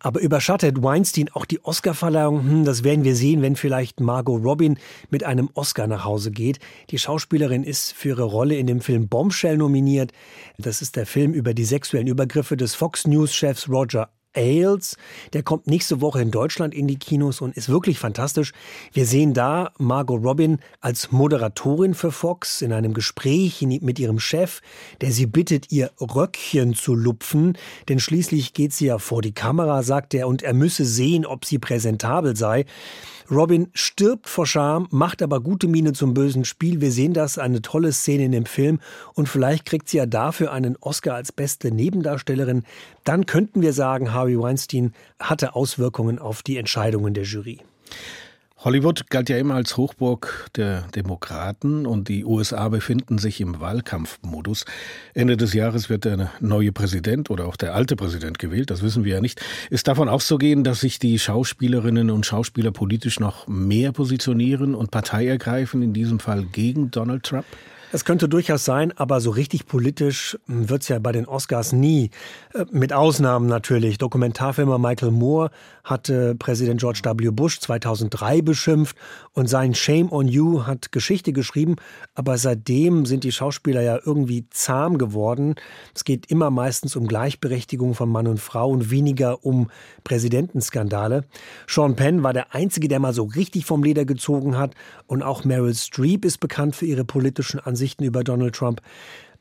Aber 0.00 0.20
überschattet 0.20 0.82
Weinstein 0.82 1.30
auch 1.32 1.44
die 1.44 1.64
Oscarverleihung? 1.64 2.42
Hm, 2.42 2.64
das 2.64 2.82
werden 2.82 3.04
wir 3.04 3.14
sehen, 3.14 3.40
wenn 3.40 3.54
vielleicht 3.54 4.00
Margot 4.00 4.42
Robin 4.42 4.78
mit 5.10 5.22
einem 5.22 5.48
Oscar 5.54 5.86
nach 5.86 6.04
Hause 6.04 6.32
geht. 6.32 6.58
Die 6.90 6.98
Schauspielerin 6.98 7.62
ist 7.62 7.92
für 7.92 8.08
ihre 8.08 8.24
Rolle 8.24 8.56
in 8.56 8.66
dem 8.66 8.80
Film 8.80 9.08
Bombshell 9.08 9.56
nominiert. 9.56 10.12
Das 10.58 10.82
ist 10.82 10.96
der 10.96 11.06
Film 11.06 11.32
über 11.32 11.54
die 11.54 11.64
sexuellen 11.64 12.08
Übergriffe 12.08 12.56
des 12.56 12.74
Fox 12.74 13.06
News-Chefs 13.06 13.68
Roger 13.68 14.10
Ailes. 14.34 14.96
Der 15.32 15.42
kommt 15.42 15.66
nächste 15.66 16.00
Woche 16.00 16.20
in 16.20 16.30
Deutschland 16.30 16.74
in 16.74 16.86
die 16.86 16.98
Kinos 16.98 17.40
und 17.40 17.56
ist 17.56 17.68
wirklich 17.68 17.98
fantastisch. 17.98 18.52
Wir 18.92 19.06
sehen 19.06 19.34
da 19.34 19.72
Margot 19.78 20.22
Robin 20.22 20.58
als 20.80 21.12
Moderatorin 21.12 21.94
für 21.94 22.12
Fox 22.12 22.62
in 22.62 22.72
einem 22.72 22.94
Gespräch 22.94 23.62
mit 23.62 23.98
ihrem 23.98 24.18
Chef, 24.18 24.60
der 25.00 25.12
sie 25.12 25.26
bittet, 25.26 25.70
ihr 25.70 25.90
Röckchen 26.00 26.74
zu 26.74 26.94
lupfen, 26.94 27.56
denn 27.88 27.98
schließlich 27.98 28.52
geht 28.52 28.72
sie 28.72 28.86
ja 28.86 28.98
vor 28.98 29.22
die 29.22 29.32
Kamera, 29.32 29.82
sagt 29.82 30.14
er, 30.14 30.28
und 30.28 30.42
er 30.42 30.54
müsse 30.54 30.84
sehen, 30.84 31.26
ob 31.26 31.44
sie 31.44 31.58
präsentabel 31.58 32.36
sei. 32.36 32.66
Robin 33.30 33.68
stirbt 33.72 34.28
vor 34.28 34.46
Scham, 34.46 34.86
macht 34.90 35.22
aber 35.22 35.40
gute 35.40 35.66
Miene 35.66 35.94
zum 35.94 36.12
bösen 36.12 36.44
Spiel. 36.44 36.82
Wir 36.82 36.92
sehen 36.92 37.14
das, 37.14 37.38
eine 37.38 37.62
tolle 37.62 37.92
Szene 37.92 38.24
in 38.24 38.32
dem 38.32 38.44
Film. 38.44 38.80
Und 39.14 39.30
vielleicht 39.30 39.64
kriegt 39.64 39.88
sie 39.88 39.96
ja 39.96 40.04
dafür 40.04 40.52
einen 40.52 40.76
Oscar 40.80 41.14
als 41.14 41.32
beste 41.32 41.70
Nebendarstellerin. 41.70 42.64
Dann 43.04 43.26
könnten 43.26 43.62
wir 43.62 43.72
sagen, 43.72 44.12
Harvey 44.12 44.38
Weinstein 44.38 44.92
hatte 45.20 45.54
Auswirkungen 45.54 46.18
auf 46.18 46.42
die 46.42 46.56
Entscheidungen 46.56 47.14
der 47.14 47.24
Jury. 47.24 47.60
Hollywood 48.64 49.10
galt 49.10 49.28
ja 49.28 49.36
immer 49.36 49.56
als 49.56 49.76
Hochburg 49.76 50.48
der 50.56 50.86
Demokraten 50.94 51.84
und 51.84 52.08
die 52.08 52.24
USA 52.24 52.70
befinden 52.70 53.18
sich 53.18 53.42
im 53.42 53.60
Wahlkampfmodus. 53.60 54.64
Ende 55.12 55.36
des 55.36 55.52
Jahres 55.52 55.90
wird 55.90 56.06
der 56.06 56.32
neue 56.40 56.72
Präsident 56.72 57.28
oder 57.28 57.46
auch 57.46 57.56
der 57.56 57.74
alte 57.74 57.94
Präsident 57.94 58.38
gewählt, 58.38 58.70
das 58.70 58.80
wissen 58.80 59.04
wir 59.04 59.16
ja 59.16 59.20
nicht. 59.20 59.42
Ist 59.68 59.86
davon 59.86 60.08
auszugehen, 60.08 60.64
dass 60.64 60.80
sich 60.80 60.98
die 60.98 61.18
Schauspielerinnen 61.18 62.10
und 62.10 62.24
Schauspieler 62.24 62.70
politisch 62.70 63.20
noch 63.20 63.46
mehr 63.48 63.92
positionieren 63.92 64.74
und 64.74 64.90
Partei 64.90 65.26
ergreifen, 65.26 65.82
in 65.82 65.92
diesem 65.92 66.18
Fall 66.18 66.44
gegen 66.44 66.90
Donald 66.90 67.24
Trump? 67.24 67.44
Es 67.94 68.04
könnte 68.04 68.28
durchaus 68.28 68.64
sein, 68.64 68.92
aber 68.96 69.20
so 69.20 69.30
richtig 69.30 69.66
politisch 69.68 70.36
hm, 70.46 70.68
wird 70.68 70.82
es 70.82 70.88
ja 70.88 70.98
bei 70.98 71.12
den 71.12 71.26
Oscars 71.26 71.72
nie. 71.72 72.10
Äh, 72.52 72.64
mit 72.72 72.92
Ausnahmen 72.92 73.46
natürlich. 73.46 73.98
Dokumentarfilmer 73.98 74.80
Michael 74.80 75.12
Moore 75.12 75.52
hatte 75.84 76.34
Präsident 76.34 76.80
George 76.80 77.02
W. 77.04 77.30
Bush 77.30 77.60
2003 77.60 78.42
beschimpft 78.42 78.96
und 79.32 79.48
sein 79.48 79.76
Shame 79.76 80.10
on 80.10 80.26
You 80.26 80.66
hat 80.66 80.90
Geschichte 80.90 81.32
geschrieben. 81.32 81.76
Aber 82.16 82.36
seitdem 82.36 83.06
sind 83.06 83.22
die 83.22 83.30
Schauspieler 83.30 83.82
ja 83.82 84.00
irgendwie 84.04 84.48
zahm 84.50 84.98
geworden. 84.98 85.54
Es 85.94 86.02
geht 86.02 86.26
immer 86.32 86.50
meistens 86.50 86.96
um 86.96 87.06
Gleichberechtigung 87.06 87.94
von 87.94 88.08
Mann 88.08 88.26
und 88.26 88.40
Frau 88.40 88.70
und 88.70 88.90
weniger 88.90 89.44
um 89.44 89.70
Präsidentenskandale. 90.02 91.26
Sean 91.68 91.94
Penn 91.94 92.24
war 92.24 92.32
der 92.32 92.56
Einzige, 92.56 92.88
der 92.88 92.98
mal 92.98 93.14
so 93.14 93.22
richtig 93.22 93.66
vom 93.66 93.84
Leder 93.84 94.04
gezogen 94.04 94.58
hat. 94.58 94.74
Und 95.06 95.22
auch 95.22 95.44
Meryl 95.44 95.76
Streep 95.76 96.24
ist 96.24 96.38
bekannt 96.38 96.74
für 96.74 96.86
ihre 96.86 97.04
politischen 97.04 97.60
Ansichten. 97.60 97.83
Ansichten 97.84 98.04
über 98.04 98.24
Donald 98.24 98.54
Trump. 98.54 98.80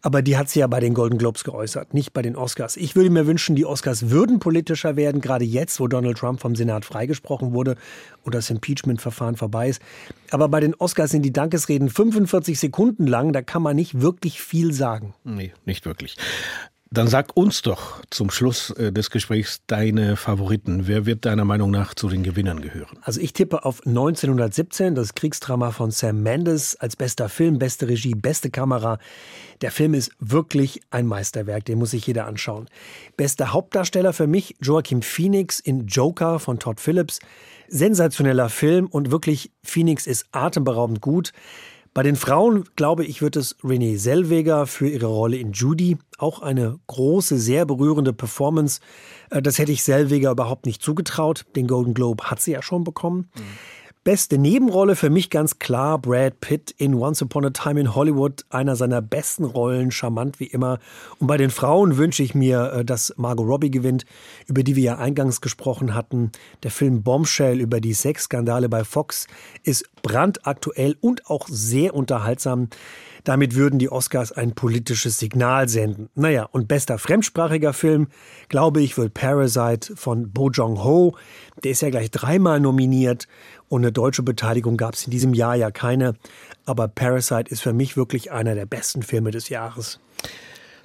Aber 0.02 0.22
die 0.22 0.36
hat 0.36 0.50
sie 0.50 0.60
ja 0.60 0.68
bei 0.68 0.82
den 0.82 0.94
Golden 0.94 1.18
Globes 1.18 1.46
geäußert, 1.46 1.94
nicht 1.94 2.12
bei 2.12 2.22
den 2.22 2.36
Oscars. 2.36 2.76
Ich 2.76 2.94
würde 2.94 3.10
mir 3.10 3.26
wünschen, 3.26 3.56
die 3.56 3.66
Oscars 3.66 4.10
würden 4.10 4.40
politischer 4.40 4.98
werden, 4.98 5.22
gerade 5.22 5.46
jetzt, 5.46 5.80
wo 5.80 5.88
Donald 5.88 6.18
Trump 6.18 6.42
vom 6.42 6.56
Senat 6.56 6.84
freigesprochen 6.84 7.54
wurde 7.54 7.78
und 8.24 8.36
das 8.36 8.50
Impeachment-Verfahren 8.50 9.38
vorbei 9.38 9.70
ist. 9.70 9.82
Aber 10.30 10.50
bei 10.50 10.60
den 10.60 10.76
Oscars 10.76 11.12
sind 11.12 11.22
die 11.22 11.32
Dankesreden 11.32 11.90
45 11.90 12.60
Sekunden 12.60 13.08
lang, 13.08 13.32
da 13.32 13.42
kann 13.42 13.62
man 13.62 13.78
nicht 13.78 14.02
wirklich 14.02 14.42
viel 14.42 14.74
sagen. 14.74 15.14
Nee, 15.24 15.54
nicht 15.64 15.86
wirklich. 15.86 16.18
Dann 16.94 17.08
sag 17.08 17.36
uns 17.36 17.64
doch 17.64 18.04
zum 18.12 18.30
Schluss 18.30 18.70
äh, 18.70 18.92
des 18.92 19.10
Gesprächs 19.10 19.62
deine 19.66 20.16
Favoriten. 20.16 20.86
Wer 20.86 21.08
wird 21.08 21.26
deiner 21.26 21.44
Meinung 21.44 21.72
nach 21.72 21.96
zu 21.96 22.08
den 22.08 22.22
Gewinnern 22.22 22.62
gehören? 22.62 23.00
Also 23.02 23.20
ich 23.20 23.34
tippe 23.34 23.66
auf 23.66 23.82
1917, 23.84 24.94
das 24.94 25.16
Kriegsdrama 25.16 25.72
von 25.72 25.90
Sam 25.90 26.22
Mendes 26.22 26.76
als 26.76 26.96
bester 26.96 27.30
Film, 27.30 27.58
beste 27.58 27.88
Regie, 27.88 28.14
beste 28.14 28.52
Kamera. 28.52 29.00
Der 29.62 29.72
Film 29.72 29.96
ist 29.96 30.12
wirklich 30.20 30.82
ein 30.92 31.08
Meisterwerk, 31.08 31.66
den 31.66 31.80
muss 31.80 31.92
sich 31.92 32.06
jeder 32.06 32.28
anschauen. 32.28 32.70
Bester 33.18 33.54
Hauptdarsteller 33.54 34.14
für 34.14 34.28
mich 34.28 34.56
Joaquin 34.62 35.02
Phoenix 35.02 35.60
in 35.60 35.88
Joker 35.88 36.38
von 36.38 36.60
Todd 36.60 36.80
Phillips. 36.80 37.18
Sensationeller 37.70 38.50
Film 38.50 38.86
und 38.86 39.10
wirklich 39.10 39.52
Phoenix 39.64 40.06
ist 40.06 40.28
atemberaubend 40.32 41.02
gut. 41.02 41.32
Bei 41.94 42.02
den 42.02 42.16
Frauen, 42.16 42.64
glaube 42.76 43.06
ich, 43.06 43.22
wird 43.22 43.36
es 43.36 43.56
Renee 43.64 43.98
Zellweger 43.98 44.66
für 44.66 44.88
ihre 44.88 45.06
Rolle 45.06 45.38
in 45.38 45.52
Judy. 45.52 45.98
Auch 46.18 46.42
eine 46.42 46.80
große, 46.88 47.38
sehr 47.38 47.66
berührende 47.68 48.14
Performance. 48.14 48.82
Äh, 49.30 49.44
das 49.44 49.60
hätte 49.60 49.72
ich 49.72 49.84
Zellweger 49.84 50.32
überhaupt 50.32 50.66
nicht 50.66 50.82
zugetraut. 50.82 51.46
Den 51.56 51.68
Golden 51.68 51.94
Globe 51.94 52.24
hat 52.32 52.42
sie 52.42 52.54
ja 52.54 52.64
schon 52.64 52.84
bekommen. 52.84 53.30
Mhm. 53.36 53.42
Beste 54.04 54.38
Nebenrolle 54.38 54.98
für 54.98 55.10
mich 55.10 55.30
ganz 55.30 55.60
klar 55.60 55.98
Brad 55.98 56.42
Pitt 56.42 56.72
in 56.78 56.94
Once 56.94 57.22
Upon 57.22 57.46
a 57.46 57.52
Time 57.52 57.80
in 57.80 57.96
Hollywood, 57.96 58.44
einer 58.50 58.76
seiner 58.76 59.02
besten 59.02 59.46
Rollen, 59.46 59.92
charmant 59.92 60.42
wie 60.42 60.48
immer. 60.48 60.80
Und 61.20 61.28
bei 61.28 61.38
den 61.38 61.50
Frauen 61.50 61.96
wünsche 61.96 62.22
ich 62.22 62.36
mir, 62.36 62.74
äh, 62.74 62.84
dass 62.84 63.14
Margot 63.16 63.48
Robbie 63.48 63.72
gewinnt, 63.72 64.04
über 64.46 64.62
die 64.64 64.76
wir 64.76 64.84
ja 64.84 64.98
eingangs 64.98 65.40
gesprochen 65.40 65.94
hatten. 65.94 66.34
Der 66.64 66.72
Film 66.72 67.02
Bombshell 67.02 67.62
über 67.62 67.80
die 67.80 67.94
Sexskandale 67.94 68.68
bei 68.68 68.84
Fox 68.84 69.28
ist 69.64 69.86
brandaktuell 70.02 70.98
und 71.00 71.30
auch 71.30 71.48
sehr 71.48 71.96
unterhaltsam. 71.96 72.68
Damit 73.24 73.56
würden 73.56 73.80
die 73.80 73.92
Oscars 73.92 74.32
ein 74.32 74.54
politisches 74.54 75.20
Signal 75.20 75.70
senden. 75.70 76.10
Naja, 76.16 76.44
und 76.52 76.68
bester 76.68 76.98
fremdsprachiger 76.98 77.74
Film, 77.74 78.08
glaube 78.50 78.82
ich, 78.82 78.98
wird 78.98 79.14
Parasite 79.14 79.96
von 79.96 80.32
Bo 80.32 80.50
Jong-ho. 80.50 81.16
Der 81.64 81.72
ist 81.72 81.82
ja 81.82 81.90
gleich 81.90 82.12
dreimal 82.12 82.60
nominiert 82.60 83.28
und 83.70 83.82
eine 83.82 83.92
deutsche 83.92 84.24
Beteiligung 84.24 84.78
gab 84.78 84.96
es 84.96 85.06
in 85.06 85.12
diesem 85.12 85.34
Jahr 85.34 85.56
ja 85.56 85.72
keine. 85.72 86.16
Aber 86.66 86.88
Parasite 86.88 87.50
ist 87.50 87.62
für 87.62 87.74
mich 87.74 87.96
wirklich 87.96 88.32
einer 88.32 88.56
der 88.56 88.66
besten 88.66 89.04
Filme 89.04 89.32
des 89.32 89.50
Jahres. 89.50 90.00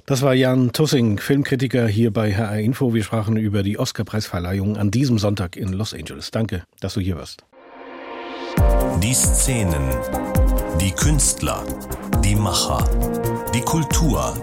Das 0.09 0.23
war 0.23 0.33
Jan 0.33 0.73
Tussing, 0.73 1.19
Filmkritiker 1.19 1.87
hier 1.87 2.11
bei 2.11 2.35
HR 2.35 2.61
Info. 2.61 2.95
Wir 2.95 3.05
sprachen 3.05 3.37
über 3.37 3.63
die 3.63 3.79
Oscarpreisverleihung 3.79 4.79
an 4.79 4.91
diesem 4.91 5.19
Sonntag 5.19 5.55
in 5.55 5.75
Los 5.75 5.93
Angeles. 5.93 6.31
Danke, 6.31 6.63
dass 6.81 6.95
du 6.95 7.01
hier 7.01 7.17
warst. 7.17 7.45
Die 9.03 9.13
Szenen, 9.13 9.83
die 10.81 10.93
Künstler, 10.93 11.63
die 12.29 12.37
Macher, 12.37 12.85
die 13.55 13.63
Kultur 13.63 14.35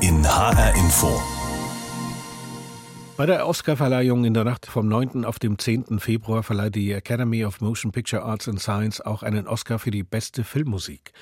in 0.00 0.24
HR 0.24 0.72
Info. 0.76 1.20
Bei 3.16 3.26
der 3.26 3.48
Oscarverleihung 3.48 4.24
in 4.24 4.34
der 4.34 4.44
Nacht 4.44 4.66
vom 4.66 4.86
9. 4.86 5.24
auf 5.24 5.40
dem 5.40 5.58
10. 5.58 5.98
Februar 5.98 6.44
verleiht 6.44 6.76
die 6.76 6.92
Academy 6.92 7.44
of 7.44 7.60
Motion 7.60 7.90
Picture 7.90 8.22
Arts 8.22 8.48
and 8.48 8.60
Science 8.60 9.00
auch 9.00 9.24
einen 9.24 9.48
Oscar 9.48 9.80
für 9.80 9.90
die 9.90 10.04
beste 10.04 10.44
Filmmusik. 10.44 11.12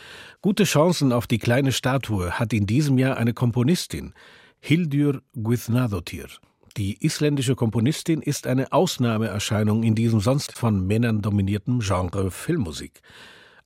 Gute 0.43 0.65
Chancen 0.65 1.15
auf 1.15 1.27
die 1.27 1.39
kleine 1.39 1.73
Statue 1.73 2.33
hat 2.33 2.53
in 2.53 2.67
diesem 2.67 2.99
Jahr 2.99 3.17
eine 3.17 3.33
Komponistin, 3.33 4.13
Hildur 4.61 5.23
Guðnadóttir. 5.35 6.29
Die 6.77 7.03
isländische 7.03 7.55
Komponistin 7.55 8.21
ist 8.21 8.47
eine 8.47 8.71
Ausnahmeerscheinung 8.71 9.83
in 9.83 9.95
diesem 9.95 10.21
sonst 10.21 10.59
von 10.59 10.87
Männern 10.87 11.23
dominierten 11.23 11.81
Genre 11.81 12.31
Filmmusik. 12.31 13.01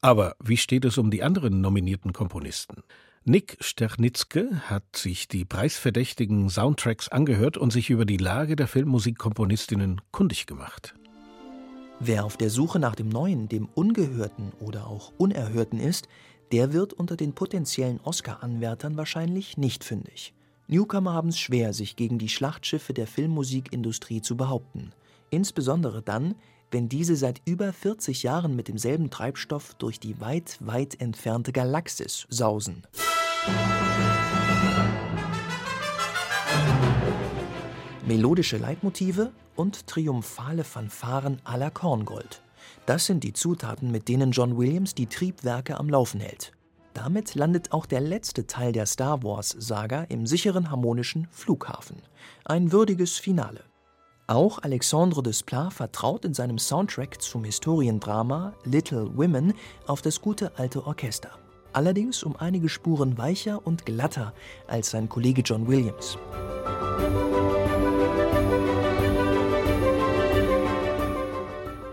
Aber 0.01 0.37
wie 0.43 0.57
steht 0.57 0.85
es 0.85 0.99
um 0.99 1.11
die 1.11 1.23
anderen 1.23 1.61
nominierten 1.61 2.13
Komponisten? 2.13 2.83
Nick 3.25 3.57
Sternitzke 3.61 4.63
hat 4.69 4.97
sich 4.97 5.27
die 5.27 5.45
preisverdächtigen 5.45 6.49
Soundtracks 6.49 7.09
angehört 7.09 7.57
und 7.57 7.73
sich 7.73 7.91
über 7.91 8.05
die 8.05 8.19
Lage 8.19 8.55
der 8.55 8.69
Filmmusikkomponistinnen 8.69 10.01
kundig 10.13 10.47
gemacht. 10.47 10.95
Wer 11.99 12.25
auf 12.25 12.37
der 12.37 12.51
Suche 12.51 12.79
nach 12.79 12.95
dem 12.95 13.09
Neuen, 13.09 13.49
dem 13.49 13.69
Ungehörten 13.75 14.53
oder 14.61 14.87
auch 14.87 15.13
Unerhörten 15.19 15.81
ist, 15.81 16.09
der 16.53 16.73
wird 16.73 16.93
unter 16.93 17.17
den 17.17 17.33
potenziellen 17.33 18.01
Oscar-Anwärtern 18.01 18.97
wahrscheinlich 18.97 19.57
nicht 19.57 19.83
fündig. 19.83 20.33
Newcomer 20.69 21.13
haben 21.13 21.31
es 21.31 21.39
schwer, 21.39 21.73
sich 21.73 21.97
gegen 21.97 22.19
die 22.19 22.29
Schlachtschiffe 22.29 22.93
der 22.93 23.07
Filmmusikindustrie 23.07 24.21
zu 24.21 24.37
behaupten. 24.37 24.93
Insbesondere 25.31 26.03
dann, 26.03 26.35
wenn 26.71 26.89
diese 26.89 27.17
seit 27.17 27.41
über 27.45 27.73
40 27.73 28.23
Jahren 28.23 28.57
mit 28.57 28.69
demselben 28.69 29.11
Treibstoff 29.11 29.75
durch 29.75 30.01
die 30.01 30.21
weit, 30.21 30.59
weit 30.61 31.01
entfernte 31.01 31.53
Galaxis 31.53 32.27
sausen. 32.29 32.83
Melodische 38.07 38.57
Leitmotive 38.59 39.33
und 39.57 39.87
triumphale 39.87 40.65
Fanfaren 40.65 41.41
à 41.45 41.57
la 41.57 41.71
Korngold. 41.71 42.43
Das 42.85 43.07
sind 43.07 43.25
die 43.25 43.33
Zutaten, 43.33 43.91
mit 43.91 44.09
denen 44.09 44.31
John 44.31 44.57
Williams 44.57 44.95
die 44.95 45.07
Triebwerke 45.07 45.79
am 45.79 45.89
Laufen 45.89 46.21
hält. 46.21 46.53
Damit 46.95 47.35
landet 47.35 47.73
auch 47.73 47.85
der 47.85 48.01
letzte 48.01 48.47
Teil 48.47 48.73
der 48.73 48.87
Star 48.87 49.23
Wars-Saga 49.23 50.05
im 50.05 50.27
sicheren 50.27 50.71
harmonischen 50.71 51.27
Flughafen. 51.31 52.01
Ein 52.45 52.73
würdiges 52.73 53.19
Finale. 53.19 53.65
Auch 54.29 54.59
Alexandre 54.59 55.23
Desplat 55.23 55.73
vertraut 55.73 56.25
in 56.25 56.35
seinem 56.35 56.59
Soundtrack 56.59 57.23
zum 57.23 57.45
Historiendrama 57.45 58.55
Little 58.65 59.17
Women 59.17 59.55
auf 59.87 60.03
das 60.03 60.21
gute 60.21 60.59
alte 60.59 60.85
Orchester. 60.85 61.31
Allerdings 61.73 62.25
um 62.25 62.35
einige 62.35 62.69
Spuren 62.69 63.17
weicher 63.19 63.65
und 63.65 63.87
glatter 63.87 64.35
als 64.67 64.91
sein 64.91 65.09
Kollege 65.09 65.43
John 65.43 65.69
Williams. 65.69 66.19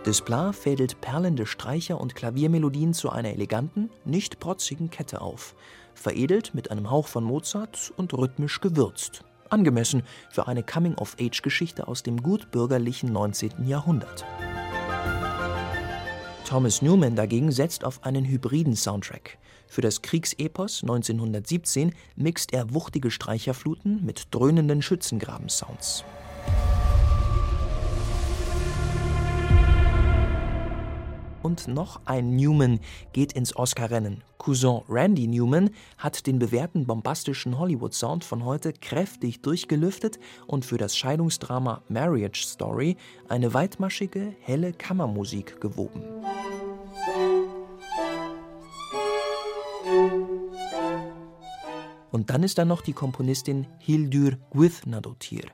Desplat 0.03 0.55
fädelt 0.55 1.01
perlende 1.01 1.45
Streicher 1.45 2.01
und 2.01 2.15
Klaviermelodien 2.15 2.95
zu 2.95 3.11
einer 3.11 3.29
eleganten, 3.29 3.91
nicht 4.05 4.39
protzigen 4.39 4.89
Kette 4.89 5.21
auf, 5.21 5.53
veredelt 5.93 6.55
mit 6.55 6.71
einem 6.71 6.89
Hauch 6.89 7.07
von 7.07 7.23
Mozart 7.23 7.93
und 7.95 8.11
rhythmisch 8.15 8.59
gewürzt. 8.59 9.23
Angemessen 9.53 10.01
für 10.31 10.47
eine 10.47 10.63
Coming-of-Age-Geschichte 10.63 11.87
aus 11.87 12.01
dem 12.01 12.23
gutbürgerlichen 12.23 13.13
19. 13.13 13.67
Jahrhundert. 13.67 14.25
Thomas 16.43 16.81
Newman 16.81 17.15
dagegen 17.15 17.51
setzt 17.51 17.85
auf 17.85 18.03
einen 18.03 18.25
hybriden 18.25 18.75
Soundtrack. 18.75 19.37
Für 19.67 19.81
das 19.81 20.01
Kriegsepos 20.01 20.81
1917 20.81 21.93
mixt 22.15 22.51
er 22.51 22.73
wuchtige 22.73 23.11
Streicherfluten 23.11 24.03
mit 24.03 24.27
dröhnenden 24.31 24.81
Schützengraben-Sounds. 24.81 26.03
Und 31.43 31.67
noch 31.67 31.99
ein 32.05 32.37
Newman 32.37 32.79
geht 33.11 33.33
ins 33.33 33.55
Oscar-Rennen. 33.55 34.23
Cousin 34.37 34.81
Randy 34.87 35.27
Newman 35.27 35.71
hat 35.97 36.25
den 36.25 36.39
bewährten 36.39 36.85
bombastischen 36.85 37.59
Hollywood-Sound 37.59 38.23
von 38.23 38.45
heute 38.45 38.71
kräftig 38.71 39.41
durchgelüftet 39.41 40.19
und 40.47 40.65
für 40.65 40.77
das 40.77 40.97
Scheidungsdrama 40.97 41.81
Marriage 41.89 42.43
Story 42.43 42.95
eine 43.27 43.53
weitmaschige, 43.53 44.33
helle 44.39 44.71
Kammermusik 44.71 45.59
gewoben. 45.59 46.01
Und 52.11 52.29
dann 52.29 52.43
ist 52.43 52.57
da 52.57 52.63
noch 52.63 52.81
die 52.81 52.93
Komponistin 52.93 53.67
Hildur 53.79 54.37
Guðnadóttir. 54.51 55.47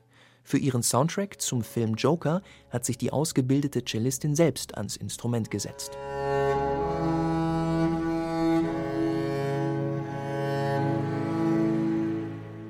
Für 0.50 0.58
ihren 0.58 0.82
Soundtrack 0.82 1.40
zum 1.40 1.62
Film 1.62 1.94
Joker 1.94 2.42
hat 2.72 2.84
sich 2.84 2.98
die 2.98 3.12
ausgebildete 3.12 3.86
Cellistin 3.86 4.36
selbst 4.36 4.76
ans 4.76 4.96
Instrument 4.96 5.52
gesetzt. 5.52 5.92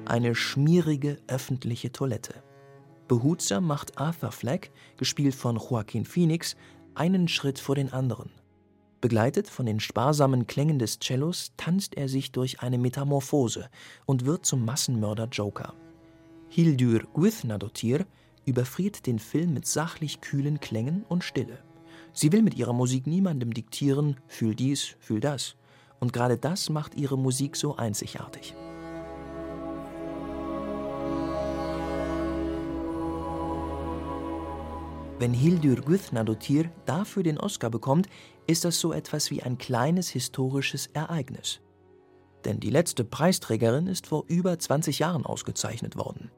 Eine 0.03 0.35
schmierige 0.35 1.19
öffentliche 1.27 1.93
Toilette. 1.93 2.43
Behutsam 3.07 3.67
macht 3.67 3.97
Arthur 3.97 4.33
Fleck, 4.33 4.73
gespielt 4.97 5.33
von 5.33 5.55
Joaquin 5.55 6.03
Phoenix, 6.03 6.57
einen 6.95 7.29
Schritt 7.29 7.59
vor 7.59 7.75
den 7.75 7.93
anderen. 7.93 8.29
Begleitet 8.99 9.47
von 9.47 9.65
den 9.65 9.79
sparsamen 9.79 10.47
Klängen 10.47 10.79
des 10.79 10.99
Cellos 10.99 11.53
tanzt 11.55 11.95
er 11.95 12.09
sich 12.09 12.33
durch 12.33 12.59
eine 12.59 12.77
Metamorphose 12.77 13.69
und 14.05 14.25
wird 14.25 14.45
zum 14.45 14.65
Massenmörder 14.65 15.29
Joker. 15.31 15.73
Hildur 16.51 17.03
Guðnadóttir 17.13 18.07
überfriert 18.45 19.05
den 19.05 19.19
Film 19.19 19.53
mit 19.53 19.67
sachlich 19.67 20.19
kühlen 20.19 20.59
Klängen 20.59 21.05
und 21.07 21.23
Stille. 21.23 21.59
Sie 22.11 22.31
will 22.31 22.41
mit 22.41 22.55
ihrer 22.55 22.73
Musik 22.73 23.05
niemandem 23.05 23.53
diktieren, 23.53 24.17
fühl 24.27 24.55
dies, 24.55 24.95
fühl 24.99 25.19
das. 25.19 25.55
Und 25.99 26.11
gerade 26.11 26.37
das 26.37 26.71
macht 26.71 26.95
ihre 26.95 27.19
Musik 27.19 27.55
so 27.55 27.75
einzigartig. 27.75 28.55
Wenn 35.19 35.33
Hildur 35.33 35.75
Guðnadóttir 35.81 36.69
dafür 36.85 37.21
den 37.21 37.37
Oscar 37.37 37.69
bekommt, 37.69 38.07
ist 38.47 38.65
das 38.65 38.79
so 38.79 38.91
etwas 38.91 39.29
wie 39.29 39.43
ein 39.43 39.59
kleines 39.59 40.09
historisches 40.09 40.87
Ereignis. 40.87 41.61
Denn 42.45 42.59
die 42.59 42.69
letzte 42.69 43.03
Preisträgerin 43.03 43.87
ist 43.87 44.07
vor 44.07 44.23
über 44.27 44.57
20 44.57 44.97
Jahren 44.99 45.25
ausgezeichnet 45.25 45.97
worden. 45.97 46.31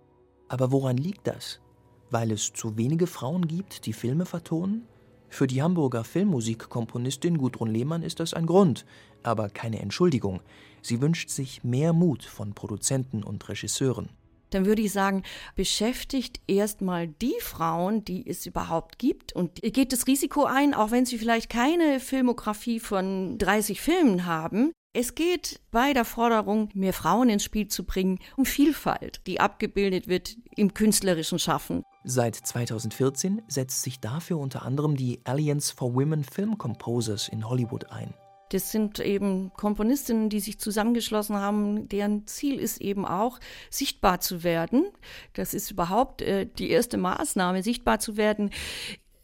Aber 0.52 0.74
woran 0.74 0.98
liegt 0.98 1.28
das? 1.28 1.62
Weil 2.10 2.30
es 2.30 2.52
zu 2.52 2.76
wenige 2.76 3.08
Frauen 3.08 3.48
gibt, 3.48 3.86
die 3.86 3.94
Filme 3.94 4.26
vertonen? 4.26 4.86
Für 5.30 5.48
die 5.48 5.64
Hamburger 5.64 6.04
Filmmusikkomponistin 6.04 7.38
Gudrun 7.38 7.70
Lehmann 7.70 8.04
ist 8.04 8.20
das 8.20 8.34
ein 8.34 8.48
Grund, 8.48 8.86
aber 9.24 9.48
keine 9.48 9.80
Entschuldigung. 9.80 10.42
Sie 10.82 11.00
wünscht 11.00 11.30
sich 11.30 11.64
mehr 11.64 11.94
Mut 11.94 12.26
von 12.26 12.54
Produzenten 12.54 13.24
und 13.24 13.48
Regisseuren. 13.48 14.10
Dann 14.50 14.66
würde 14.66 14.82
ich 14.82 14.92
sagen, 14.92 15.24
beschäftigt 15.56 16.42
erstmal 16.48 17.08
die 17.08 17.40
Frauen, 17.40 18.04
die 18.04 18.28
es 18.28 18.46
überhaupt 18.46 19.00
gibt 19.00 19.32
und 19.32 19.62
geht 19.62 19.94
das 19.94 20.06
Risiko 20.06 20.44
ein, 20.44 20.74
auch 20.74 20.92
wenn 20.92 21.06
sie 21.06 21.18
vielleicht 21.18 21.50
keine 21.50 22.02
Filmografie 22.02 22.82
von 22.82 23.38
30 23.38 23.80
Filmen 23.80 24.26
haben, 24.26 24.74
es 24.94 25.16
geht 25.16 25.62
bei 25.72 25.94
der 25.94 26.04
Forderung, 26.04 26.70
mehr 26.74 26.92
Frauen 26.92 27.30
ins 27.30 27.46
Spiel 27.46 27.68
zu 27.68 27.86
bringen, 27.86 28.20
um 28.36 28.46
Vielfalt, 28.46 29.22
die 29.26 29.40
abgebildet 29.40 30.08
wird 30.10 30.36
im 30.58 30.74
künstlerischen 30.74 31.40
Schaffen. 31.40 31.84
Seit 32.04 32.36
2014 32.36 33.42
setzt 33.48 33.84
sich 33.84 34.02
dafür 34.02 34.38
unter 34.38 34.64
anderem 34.64 34.98
die 34.98 35.22
Alliance 35.24 35.74
for 35.74 35.94
Women 35.96 36.26
Film 36.26 36.58
Composers 36.58 37.30
in 37.30 37.48
Hollywood 37.48 37.90
ein. 37.90 38.14
Das 38.50 38.72
sind 38.72 39.00
eben 39.00 39.54
Komponistinnen, 39.54 40.30
die 40.30 40.42
sich 40.42 40.60
zusammengeschlossen 40.60 41.38
haben, 41.38 41.88
deren 41.88 42.28
Ziel 42.28 42.60
ist 42.60 42.82
eben 42.82 43.06
auch, 43.06 43.40
sichtbar 43.70 44.20
zu 44.20 44.44
werden. 44.44 44.88
Das 45.32 45.54
ist 45.54 45.72
überhaupt 45.72 46.22
äh, 46.22 46.48
die 46.48 46.70
erste 46.70 46.98
Maßnahme, 46.98 47.64
sichtbar 47.64 48.00
zu 48.00 48.18
werden 48.18 48.52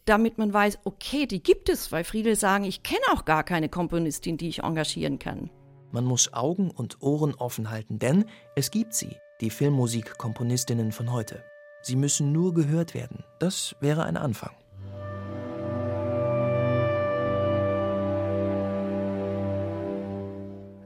damit 0.07 0.37
man 0.37 0.53
weiß, 0.53 0.79
okay, 0.85 1.25
die 1.25 1.43
gibt 1.43 1.69
es, 1.69 1.91
weil 1.91 2.03
viele 2.03 2.35
sagen, 2.35 2.63
ich 2.63 2.81
kenne 2.81 3.01
auch 3.11 3.25
gar 3.25 3.43
keine 3.43 3.69
Komponistin, 3.69 4.37
die 4.37 4.47
ich 4.47 4.63
engagieren 4.63 5.19
kann. 5.19 5.49
Man 5.91 6.03
muss 6.03 6.33
Augen 6.33 6.69
und 6.69 7.01
Ohren 7.01 7.33
offen 7.35 7.69
halten, 7.69 7.99
denn 7.99 8.25
es 8.55 8.71
gibt 8.71 8.93
sie, 8.93 9.17
die 9.41 9.49
Filmmusikkomponistinnen 9.49 10.91
von 10.91 11.11
heute. 11.11 11.43
Sie 11.81 11.95
müssen 11.95 12.31
nur 12.31 12.53
gehört 12.53 12.93
werden. 12.93 13.23
Das 13.39 13.75
wäre 13.79 14.03
ein 14.03 14.17
Anfang. 14.17 14.51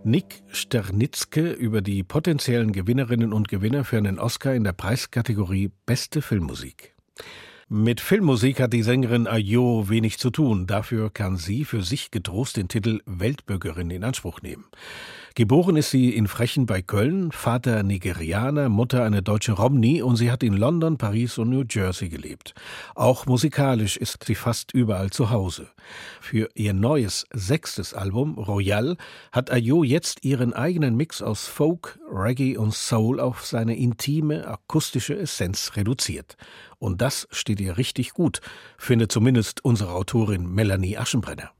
Nick 0.03 0.43
Sternitzke 0.47 1.51
über 1.51 1.81
die 1.81 2.03
potenziellen 2.03 2.71
Gewinnerinnen 2.71 3.33
und 3.33 3.47
Gewinner 3.47 3.83
für 3.83 3.97
einen 3.97 4.17
Oscar 4.17 4.55
in 4.55 4.63
der 4.63 4.73
Preiskategorie 4.73 5.71
Beste 5.85 6.23
Filmmusik. 6.23 6.95
Mit 7.73 8.01
Filmmusik 8.01 8.59
hat 8.59 8.73
die 8.73 8.83
Sängerin 8.83 9.27
Ayo 9.27 9.87
wenig 9.87 10.19
zu 10.19 10.29
tun. 10.29 10.67
Dafür 10.67 11.09
kann 11.09 11.37
sie 11.37 11.63
für 11.63 11.83
sich 11.83 12.11
getrost 12.11 12.57
den 12.57 12.67
Titel 12.67 12.99
Weltbürgerin 13.05 13.89
in 13.91 14.03
Anspruch 14.03 14.41
nehmen. 14.41 14.65
Geboren 15.33 15.77
ist 15.77 15.91
sie 15.91 16.09
in 16.09 16.27
Frechen 16.27 16.65
bei 16.65 16.81
Köln, 16.81 17.31
Vater 17.31 17.83
Nigerianer, 17.83 18.67
Mutter 18.67 19.03
eine 19.03 19.21
deutsche 19.23 19.53
Romney 19.53 20.01
und 20.01 20.17
sie 20.17 20.29
hat 20.29 20.43
in 20.43 20.51
London, 20.51 20.97
Paris 20.97 21.37
und 21.37 21.49
New 21.49 21.63
Jersey 21.69 22.09
gelebt. 22.09 22.53
Auch 22.95 23.25
musikalisch 23.25 23.95
ist 23.95 24.25
sie 24.25 24.35
fast 24.35 24.73
überall 24.73 25.09
zu 25.09 25.29
Hause. 25.29 25.69
Für 26.19 26.49
ihr 26.53 26.73
neues 26.73 27.25
sechstes 27.31 27.93
Album 27.93 28.37
Royal 28.37 28.97
hat 29.31 29.51
Ayo 29.51 29.85
jetzt 29.85 30.25
ihren 30.25 30.53
eigenen 30.53 30.97
Mix 30.97 31.21
aus 31.21 31.47
Folk, 31.47 31.97
Reggae 32.11 32.57
und 32.57 32.73
Soul 32.73 33.21
auf 33.21 33.45
seine 33.45 33.77
intime 33.77 34.45
akustische 34.45 35.17
Essenz 35.17 35.77
reduziert. 35.77 36.35
Und 36.77 37.01
das 37.01 37.29
steht 37.31 37.61
ihr 37.61 37.77
richtig 37.77 38.11
gut, 38.11 38.41
findet 38.77 39.13
zumindest 39.13 39.63
unsere 39.63 39.93
Autorin 39.93 40.53
Melanie 40.53 40.97
Aschenbrenner. 40.97 41.51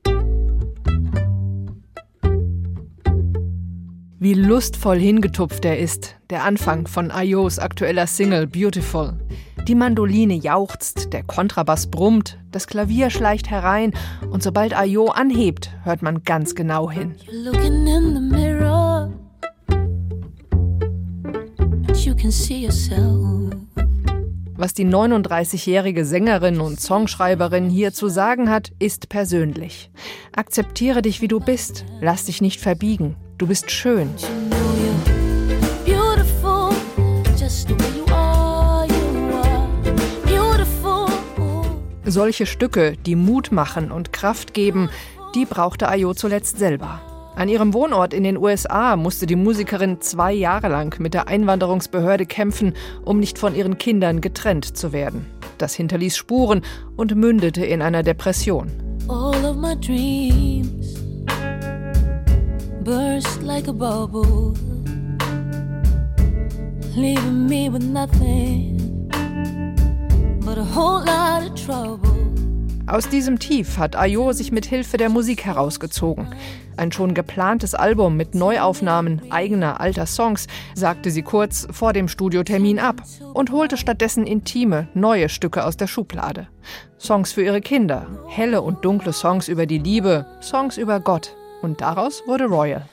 Wie 4.22 4.34
lustvoll 4.34 5.00
hingetupft 5.00 5.64
er 5.64 5.80
ist, 5.80 6.14
der 6.30 6.44
Anfang 6.44 6.86
von 6.86 7.10
Ayos 7.10 7.58
aktueller 7.58 8.06
Single 8.06 8.46
Beautiful. 8.46 9.14
Die 9.66 9.74
Mandoline 9.74 10.34
jauchzt, 10.34 11.12
der 11.12 11.24
Kontrabass 11.24 11.88
brummt, 11.88 12.38
das 12.52 12.68
Klavier 12.68 13.10
schleicht 13.10 13.50
herein 13.50 13.92
und 14.30 14.40
sobald 14.40 14.76
Ayo 14.76 15.06
anhebt, 15.06 15.72
hört 15.82 16.02
man 16.02 16.22
ganz 16.22 16.54
genau 16.54 16.88
hin. 16.88 17.16
Was 24.54 24.74
die 24.74 24.86
39-jährige 24.86 26.04
Sängerin 26.04 26.60
und 26.60 26.80
Songschreiberin 26.80 27.68
hier 27.68 27.92
zu 27.92 28.06
sagen 28.06 28.50
hat, 28.50 28.70
ist 28.78 29.08
persönlich. 29.08 29.90
Akzeptiere 30.30 31.02
dich, 31.02 31.20
wie 31.20 31.26
du 31.26 31.40
bist. 31.40 31.84
Lass 32.00 32.26
dich 32.26 32.40
nicht 32.40 32.60
verbiegen. 32.60 33.16
Du 33.42 33.48
bist 33.48 33.72
schön. 33.72 34.08
Solche 42.04 42.46
Stücke, 42.46 42.96
die 43.04 43.16
Mut 43.16 43.50
machen 43.50 43.90
und 43.90 44.12
Kraft 44.12 44.54
geben, 44.54 44.90
die 45.34 45.44
brauchte 45.44 45.88
Ayo 45.88 46.14
zuletzt 46.14 46.60
selber. 46.60 47.00
An 47.34 47.48
ihrem 47.48 47.74
Wohnort 47.74 48.14
in 48.14 48.22
den 48.22 48.36
USA 48.36 48.94
musste 48.94 49.26
die 49.26 49.34
Musikerin 49.34 50.00
zwei 50.00 50.32
Jahre 50.32 50.68
lang 50.68 51.00
mit 51.00 51.12
der 51.12 51.26
Einwanderungsbehörde 51.26 52.26
kämpfen, 52.26 52.74
um 53.04 53.18
nicht 53.18 53.40
von 53.40 53.56
ihren 53.56 53.76
Kindern 53.76 54.20
getrennt 54.20 54.76
zu 54.76 54.92
werden. 54.92 55.26
Das 55.58 55.74
hinterließ 55.74 56.16
Spuren 56.16 56.62
und 56.94 57.16
mündete 57.16 57.66
in 57.66 57.82
einer 57.82 58.04
Depression. 58.04 58.70
All 59.08 59.44
of 59.44 59.56
my 59.56 59.74
dreams 59.74 61.01
burst 62.82 63.42
like 63.42 63.68
a 63.68 63.72
bubble, 63.72 64.54
leaving 66.96 67.46
me 67.46 67.68
with 67.68 67.82
nothing 67.82 69.08
but 70.44 70.58
a 70.58 70.64
whole 70.64 71.04
lot 71.04 71.44
of 71.44 71.54
trouble. 71.54 72.10
Aus 72.88 73.08
diesem 73.08 73.38
Tief 73.38 73.78
hat 73.78 73.94
Ayo 73.94 74.32
sich 74.32 74.50
mit 74.50 74.66
Hilfe 74.66 74.96
der 74.96 75.08
Musik 75.08 75.44
herausgezogen. 75.44 76.34
Ein 76.76 76.90
schon 76.90 77.14
geplantes 77.14 77.74
Album 77.74 78.16
mit 78.16 78.34
Neuaufnahmen 78.34 79.22
eigener 79.30 79.80
alter 79.80 80.06
Songs 80.06 80.48
sagte 80.74 81.10
sie 81.12 81.22
kurz 81.22 81.68
vor 81.70 81.92
dem 81.92 82.08
Studiotermin 82.08 82.80
ab 82.80 83.00
und 83.32 83.52
holte 83.52 83.76
stattdessen 83.76 84.26
intime, 84.26 84.88
neue 84.94 85.28
Stücke 85.28 85.64
aus 85.64 85.76
der 85.76 85.86
Schublade. 85.86 86.48
Songs 86.98 87.32
für 87.32 87.44
ihre 87.44 87.60
Kinder, 87.60 88.08
helle 88.28 88.60
und 88.60 88.84
dunkle 88.84 89.12
Songs 89.12 89.46
über 89.46 89.66
die 89.66 89.78
Liebe, 89.78 90.26
Songs 90.40 90.76
über 90.76 90.98
Gott. 90.98 91.36
Und 91.62 91.80
daraus 91.80 92.22
wurde 92.26 92.44
Royal. 92.44 92.86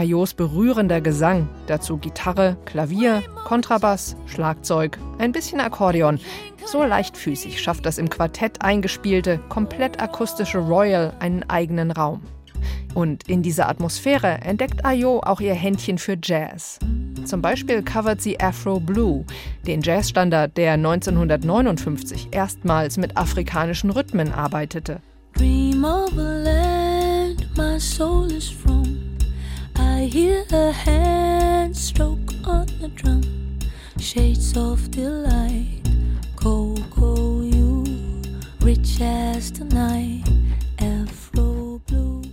Ayos 0.00 0.32
berührender 0.32 1.02
Gesang, 1.02 1.46
dazu 1.66 1.98
Gitarre, 1.98 2.56
Klavier, 2.64 3.22
Kontrabass, 3.44 4.16
Schlagzeug, 4.24 4.98
ein 5.18 5.32
bisschen 5.32 5.60
Akkordeon. 5.60 6.18
So 6.64 6.82
leichtfüßig 6.84 7.60
schafft 7.60 7.84
das 7.84 7.98
im 7.98 8.08
Quartett 8.08 8.62
eingespielte, 8.62 9.38
komplett 9.50 10.00
akustische 10.00 10.56
Royal 10.56 11.12
einen 11.18 11.42
eigenen 11.50 11.90
Raum. 11.90 12.22
Und 12.94 13.28
in 13.28 13.42
dieser 13.42 13.68
Atmosphäre 13.68 14.40
entdeckt 14.42 14.84
Ayo 14.84 15.20
auch 15.24 15.40
ihr 15.40 15.54
Händchen 15.54 15.98
für 15.98 16.16
Jazz. 16.22 16.78
Zum 17.24 17.42
Beispiel 17.42 17.82
covert 17.82 18.20
sie 18.20 18.40
Afro 18.40 18.80
Blue, 18.80 19.24
den 19.66 19.82
Jazzstandard, 19.82 20.56
der 20.56 20.72
1959 20.72 22.28
erstmals 22.32 22.96
mit 22.96 23.16
afrikanischen 23.16 23.90
Rhythmen 23.90 24.32
arbeitete. 24.32 25.00
Dream 25.34 25.84
of 25.84 26.12
a 26.18 26.42
land 26.42 27.46
my 27.56 27.78
soul 27.78 28.30
is 28.32 28.48
from. 28.48 29.16
I 29.76 30.06
hear 30.06 30.44
a 30.52 30.72
hand 30.72 31.76
stroke 31.76 32.32
on 32.44 32.66
the 32.80 32.88
drum. 32.88 33.22
Shades 33.98 34.56
of 34.56 34.90
delight, 34.90 35.82
Coco, 36.36 37.42
you, 37.42 37.84
rich 38.60 39.00
as 39.00 39.52
the 39.52 39.64
night. 39.64 40.24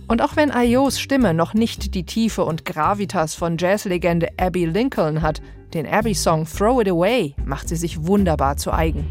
Und 0.08 0.22
auch 0.22 0.36
wenn 0.36 0.50
Ayos 0.50 0.98
Stimme 0.98 1.34
noch 1.34 1.52
nicht 1.52 1.94
die 1.94 2.04
Tiefe 2.04 2.42
und 2.42 2.64
Gravitas 2.64 3.34
von 3.34 3.58
Jazzlegende 3.58 4.28
Abby 4.38 4.64
Lincoln 4.64 5.20
hat, 5.20 5.42
den 5.74 5.86
Abby-Song 5.86 6.46
Throw 6.46 6.80
It 6.80 6.88
Away 6.88 7.34
macht 7.44 7.68
sie 7.68 7.76
sich 7.76 8.06
wunderbar 8.06 8.56
zu 8.56 8.72
eigen. 8.72 9.06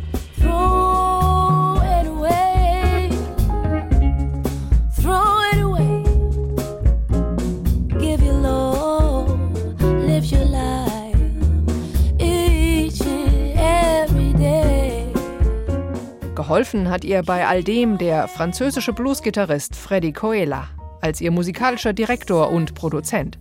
Geholfen 16.34 16.90
hat 16.90 17.04
ihr 17.04 17.22
bei 17.24 17.46
all 17.46 17.64
dem 17.64 17.98
der 17.98 18.28
französische 18.28 18.94
Bluesgitarrist 18.94 19.76
Freddy 19.76 20.14
Coela 20.14 20.68
als 21.02 21.22
ihr 21.22 21.32
musikalischer 21.32 21.94
Direktor 21.94 22.52
und 22.52 22.74
Produzent. 22.76 23.38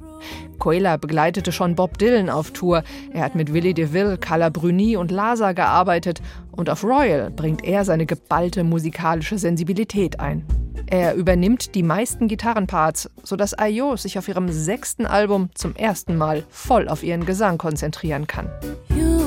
Coela 0.59 0.97
begleitete 0.97 1.53
schon 1.53 1.75
Bob 1.75 1.99
Dylan 1.99 2.31
auf 2.31 2.51
Tour. 2.51 2.83
Er 3.13 3.23
hat 3.23 3.35
mit 3.35 3.53
Willy 3.53 3.75
DeVille, 3.75 4.19
Carla 4.19 4.49
Bruni 4.49 4.97
und 4.97 5.11
Lasa 5.11 5.53
gearbeitet 5.53 6.23
und 6.53 6.71
auf 6.71 6.85
Royal 6.85 7.31
bringt 7.31 7.65
er 7.65 7.85
seine 7.85 8.07
geballte 8.07 8.65
musikalische 8.65 9.39
Sensibilität 9.39 10.21
ein. 10.21 10.45
Er 10.89 11.15
übernimmt 11.15 11.75
die 11.75 11.83
meisten 11.83 12.29
Gitarrenparts, 12.29 13.11
sodass 13.23 13.59
Ayo 13.59 13.97
sich 13.97 14.19
auf 14.19 14.29
ihrem 14.29 14.51
sechsten 14.51 15.05
Album 15.05 15.51
zum 15.55 15.75
ersten 15.75 16.17
Mal 16.17 16.45
voll 16.49 16.89
auf 16.89 17.03
ihren 17.03 17.27
Gesang 17.27 17.59
konzentrieren 17.59 18.27
kann. 18.27 18.49
You. 18.89 19.27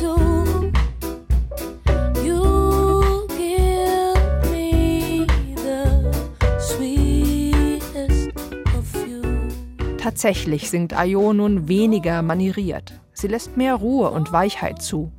You 0.00 0.33
Tatsächlich 10.04 10.68
singt 10.68 10.92
Ayo 10.92 11.32
nun 11.32 11.66
weniger 11.66 12.20
manieriert. 12.20 13.00
Sie 13.14 13.26
lässt 13.26 13.56
mehr 13.56 13.74
Ruhe 13.74 14.10
und 14.10 14.32
Weichheit 14.32 14.82
zu. 14.82 15.10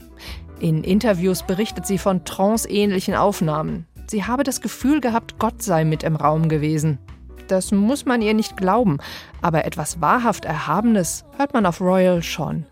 In 0.60 0.84
Interviews 0.84 1.41
berichtet 1.41 1.88
sie 1.88 1.98
von 1.98 2.24
tranceähnlichen 2.24 3.15
Aufnahmen. 3.15 3.88
Sie 4.06 4.26
habe 4.26 4.43
das 4.43 4.62
Gefühl 4.62 5.02
gehabt, 5.02 5.39
Gott 5.39 5.63
sei 5.63 5.86
mit 5.86 6.04
im 6.04 6.15
Raum 6.15 6.50
gewesen. 6.50 7.00
Das 7.48 7.71
muss 7.71 8.06
man 8.06 8.21
ihr 8.21 8.36
nicht 8.36 8.58
glauben, 8.58 9.00
aber 9.41 9.65
etwas 9.65 10.02
wahrhaft 10.02 10.45
Erhabenes 10.45 11.26
hört 11.36 11.56
man 11.56 11.65
auf 11.65 11.82
Royal 11.82 12.21
schon. 12.21 12.67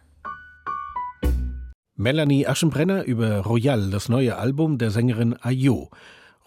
Melanie 1.95 2.45
Aschenbrenner 2.45 3.06
über 3.06 3.39
Royal, 3.39 3.89
das 3.89 4.08
neue 4.08 4.38
Album 4.38 4.78
der 4.78 4.91
Sängerin 4.91 5.36
Ayo. 5.41 5.89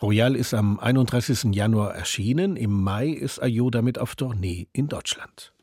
Royal 0.00 0.36
ist 0.36 0.54
am 0.54 0.78
31. 0.78 1.52
Januar 1.56 1.92
erschienen, 1.92 2.54
im 2.54 2.84
Mai 2.84 3.08
ist 3.08 3.42
Ayo 3.42 3.68
damit 3.70 3.98
auf 3.98 4.14
Tournee 4.14 4.68
in 4.72 4.86
Deutschland. 4.86 5.55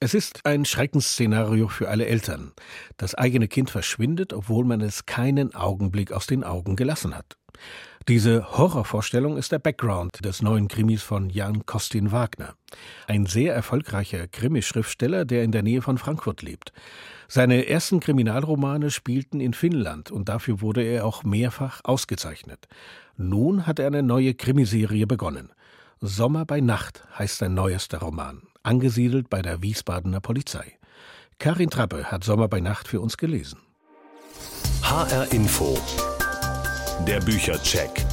Es 0.00 0.14
ist 0.14 0.46
ein 0.46 0.64
Schreckensszenario 0.64 1.66
für 1.66 1.88
alle 1.88 2.06
Eltern. 2.06 2.52
Das 2.98 3.16
eigene 3.16 3.48
Kind 3.48 3.68
verschwindet, 3.68 4.32
obwohl 4.32 4.64
man 4.64 4.80
es 4.80 5.06
keinen 5.06 5.56
Augenblick 5.56 6.12
aus 6.12 6.28
den 6.28 6.44
Augen 6.44 6.76
gelassen 6.76 7.16
hat. 7.16 7.36
Diese 8.06 8.56
Horrorvorstellung 8.56 9.36
ist 9.36 9.50
der 9.50 9.58
Background 9.58 10.24
des 10.24 10.40
neuen 10.40 10.68
Krimis 10.68 11.02
von 11.02 11.30
Jan 11.30 11.66
Kostin 11.66 12.12
Wagner. 12.12 12.54
Ein 13.08 13.26
sehr 13.26 13.56
erfolgreicher 13.56 14.28
Krimischriftsteller, 14.28 15.24
der 15.24 15.42
in 15.42 15.50
der 15.50 15.64
Nähe 15.64 15.82
von 15.82 15.98
Frankfurt 15.98 16.42
lebt. 16.42 16.72
Seine 17.26 17.66
ersten 17.66 17.98
Kriminalromane 17.98 18.92
spielten 18.92 19.40
in 19.40 19.52
Finnland 19.52 20.12
und 20.12 20.28
dafür 20.28 20.60
wurde 20.60 20.84
er 20.84 21.06
auch 21.06 21.24
mehrfach 21.24 21.80
ausgezeichnet. 21.82 22.68
Nun 23.16 23.66
hat 23.66 23.80
er 23.80 23.88
eine 23.88 24.04
neue 24.04 24.34
Krimiserie 24.34 25.08
begonnen. 25.08 25.50
Sommer 26.00 26.44
bei 26.46 26.60
Nacht 26.60 27.02
heißt 27.18 27.38
sein 27.38 27.54
neuester 27.54 27.98
Roman, 27.98 28.42
angesiedelt 28.62 29.30
bei 29.30 29.42
der 29.42 29.62
Wiesbadener 29.62 30.20
Polizei. 30.20 30.78
Karin 31.38 31.70
Trappe 31.70 32.04
hat 32.04 32.24
Sommer 32.24 32.48
bei 32.48 32.60
Nacht 32.60 32.88
für 32.88 33.00
uns 33.00 33.16
gelesen. 33.16 33.60
HR 34.82 35.32
Info. 35.32 35.78
Der 37.06 37.20
Büchercheck. 37.20 38.04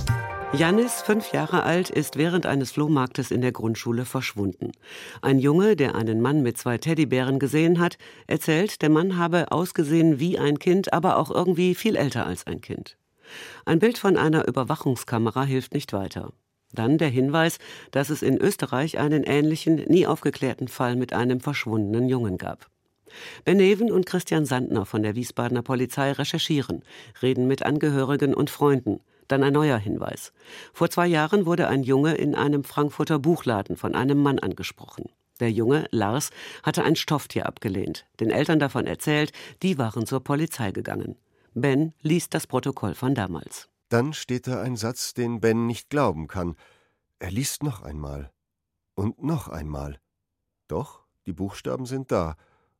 Janis, 0.53 1.01
fünf 1.01 1.33
Jahre 1.33 1.63
alt, 1.63 1.89
ist 1.89 2.17
während 2.17 2.45
eines 2.45 2.71
Flohmarktes 2.71 3.31
in 3.31 3.41
der 3.41 3.51
Grundschule 3.51 4.05
verschwunden. 4.05 4.71
Ein 5.21 5.39
Junge, 5.39 5.75
der 5.75 5.95
einen 5.95 6.21
Mann 6.21 6.43
mit 6.43 6.57
zwei 6.57 6.77
Teddybären 6.77 7.39
gesehen 7.39 7.79
hat, 7.79 7.97
erzählt, 8.27 8.81
der 8.81 8.89
Mann 8.89 9.17
habe 9.17 9.51
ausgesehen 9.51 10.19
wie 10.19 10.39
ein 10.39 10.59
Kind, 10.59 10.93
aber 10.93 11.17
auch 11.17 11.29
irgendwie 11.29 11.75
viel 11.75 11.95
älter 11.95 12.25
als 12.25 12.47
ein 12.47 12.61
Kind. 12.61 12.97
Ein 13.65 13.79
Bild 13.79 13.97
von 13.97 14.17
einer 14.17 14.47
Überwachungskamera 14.47 15.43
hilft 15.43 15.73
nicht 15.73 15.91
weiter. 15.91 16.31
Dann 16.75 16.97
der 16.97 17.09
Hinweis, 17.09 17.57
dass 17.91 18.09
es 18.09 18.21
in 18.21 18.37
Österreich 18.37 18.99
einen 18.99 19.23
ähnlichen, 19.23 19.75
nie 19.87 20.05
aufgeklärten 20.05 20.67
Fall 20.67 20.95
mit 20.95 21.13
einem 21.13 21.39
verschwundenen 21.39 22.07
Jungen 22.07 22.37
gab. 22.37 22.69
Ben 23.45 23.57
Neven 23.57 23.91
und 23.91 24.05
Christian 24.05 24.45
Sandner 24.45 24.85
von 24.85 25.03
der 25.03 25.15
Wiesbadener 25.15 25.61
Polizei 25.61 26.11
recherchieren, 26.11 26.83
reden 27.21 27.47
mit 27.47 27.63
Angehörigen 27.65 28.33
und 28.33 28.49
Freunden. 28.49 28.99
Dann 29.27 29.43
ein 29.43 29.53
neuer 29.53 29.77
Hinweis. 29.77 30.33
Vor 30.73 30.89
zwei 30.89 31.07
Jahren 31.07 31.45
wurde 31.45 31.67
ein 31.67 31.81
Junge 31.81 32.13
in 32.13 32.35
einem 32.35 32.63
Frankfurter 32.63 33.17
Buchladen 33.17 33.75
von 33.75 33.95
einem 33.95 34.21
Mann 34.21 34.37
angesprochen. 34.37 35.09
Der 35.39 35.51
Junge, 35.51 35.87
Lars, 35.91 36.29
hatte 36.63 36.83
ein 36.83 36.95
Stofftier 36.95 37.45
abgelehnt, 37.45 38.05
den 38.19 38.29
Eltern 38.29 38.59
davon 38.59 38.85
erzählt, 38.85 39.31
die 39.63 39.77
waren 39.77 40.05
zur 40.05 40.23
Polizei 40.23 40.71
gegangen. 40.71 41.17
Ben 41.53 41.93
liest 42.01 42.33
das 42.33 42.47
Protokoll 42.47 42.93
von 42.93 43.15
damals. 43.15 43.67
Dann 43.95 44.11
steht 44.11 44.47
da 44.47 44.61
ein 44.61 44.75
Satz, 44.75 45.13
den 45.13 45.39
Ben 45.39 45.67
nicht 45.67 45.89
glauben 45.89 46.27
kann. 46.27 46.57
Er 47.17 47.31
liest 47.31 47.63
noch 47.63 47.81
einmal. 47.81 48.29
Und 48.93 49.23
noch 49.23 49.47
einmal. 49.47 50.01
Doch, 50.67 51.05
die 51.25 51.31
Buchstaben 51.31 51.85
sind 51.85 52.11
da, 52.11 52.35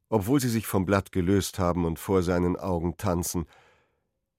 obwohl 0.10 0.42
sie 0.42 0.50
sich 0.50 0.68
vom 0.68 0.84
Blatt 0.84 1.14
gelöst 1.14 1.58
haben 1.58 1.86
und 1.86 2.00
vor 2.00 2.22
seinen 2.22 2.58
Augen 2.58 2.98
tanzen. 2.98 3.46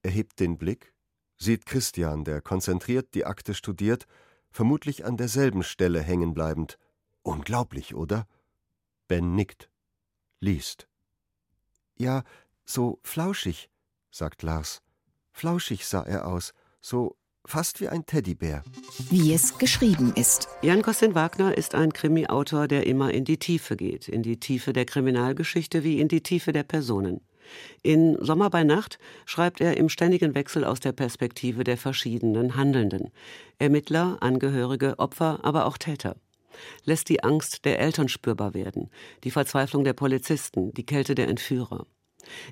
Er 0.03 0.11
hebt 0.11 0.39
den 0.39 0.59
Blick 0.59 0.93
sieht 1.39 1.65
Christian, 1.65 2.23
der 2.23 2.41
konzentriert 2.41 3.15
die 3.15 3.25
Akte 3.25 3.55
studiert, 3.55 4.05
vermutlich 4.51 5.03
an 5.03 5.17
derselben 5.17 5.63
Stelle 5.63 6.03
hängen 6.03 6.35
bleibend. 6.35 6.77
Unglaublich, 7.23 7.95
oder? 7.95 8.27
Ben 9.07 9.33
nickt, 9.33 9.71
liest. 10.41 10.87
Ja, 11.95 12.23
so 12.65 12.99
flauschig, 13.01 13.71
sagt 14.11 14.43
Lars. 14.43 14.83
Flauschig 15.31 15.87
sah 15.87 16.03
er 16.03 16.27
aus, 16.27 16.53
so 16.81 17.17
fast 17.45 17.79
wie 17.79 17.87
ein 17.87 18.05
Teddybär. 18.05 18.63
Wie 19.09 19.33
es 19.33 19.57
geschrieben 19.57 20.13
ist. 20.15 20.49
Jan 20.61 20.81
Kostin 20.81 21.15
Wagner 21.15 21.57
ist 21.57 21.75
ein 21.75 21.93
Krimi-Autor, 21.93 22.67
der 22.67 22.85
immer 22.85 23.13
in 23.13 23.23
die 23.23 23.37
Tiefe 23.37 23.77
geht, 23.77 24.07
in 24.07 24.21
die 24.21 24.39
Tiefe 24.39 24.73
der 24.73 24.85
Kriminalgeschichte 24.85 25.83
wie 25.83 25.99
in 25.99 26.09
die 26.09 26.21
Tiefe 26.21 26.51
der 26.51 26.63
Personen. 26.63 27.21
In 27.81 28.17
Sommer 28.19 28.49
bei 28.49 28.65
Nacht 28.65 28.99
schreibt 29.25 29.61
er 29.61 29.77
im 29.77 29.87
ständigen 29.87 30.35
Wechsel 30.35 30.65
aus 30.65 30.81
der 30.81 30.91
Perspektive 30.91 31.63
der 31.63 31.77
verschiedenen 31.77 32.57
Handelnden. 32.57 33.11
Ermittler, 33.57 34.17
Angehörige, 34.19 34.99
Opfer, 34.99 35.39
aber 35.43 35.65
auch 35.65 35.77
Täter. 35.77 36.17
Lässt 36.83 37.07
die 37.09 37.23
Angst 37.23 37.65
der 37.65 37.79
Eltern 37.79 38.09
spürbar 38.09 38.53
werden, 38.53 38.89
die 39.23 39.31
Verzweiflung 39.31 39.83
der 39.83 39.93
Polizisten, 39.93 40.73
die 40.73 40.85
Kälte 40.85 41.15
der 41.15 41.27
Entführer. 41.27 41.85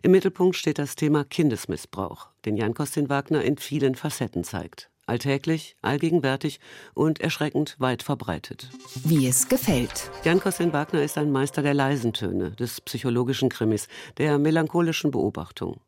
Im 0.01 0.11
Mittelpunkt 0.11 0.55
steht 0.55 0.79
das 0.79 0.95
Thema 0.95 1.23
Kindesmissbrauch, 1.23 2.29
den 2.45 2.57
Jan 2.57 2.73
Kostin 2.73 3.09
Wagner 3.09 3.43
in 3.43 3.57
vielen 3.57 3.95
Facetten 3.95 4.43
zeigt. 4.43 4.89
Alltäglich, 5.07 5.75
allgegenwärtig 5.83 6.59
und 6.95 7.21
erschreckend 7.21 7.75
weit 7.77 8.01
verbreitet. 8.01 8.69
Wie 9.03 9.27
es 9.27 9.47
gefällt. 9.47 10.09
Jan 10.23 10.39
Kostin 10.39 10.73
Wagner 10.73 11.03
ist 11.03 11.17
ein 11.17 11.31
Meister 11.31 11.61
der 11.61 11.75
leisen 11.75 12.13
Töne, 12.13 12.51
des 12.51 12.81
psychologischen 12.81 13.49
Krimis, 13.49 13.87
der 14.17 14.39
melancholischen 14.39 15.11
Beobachtung. 15.11 15.79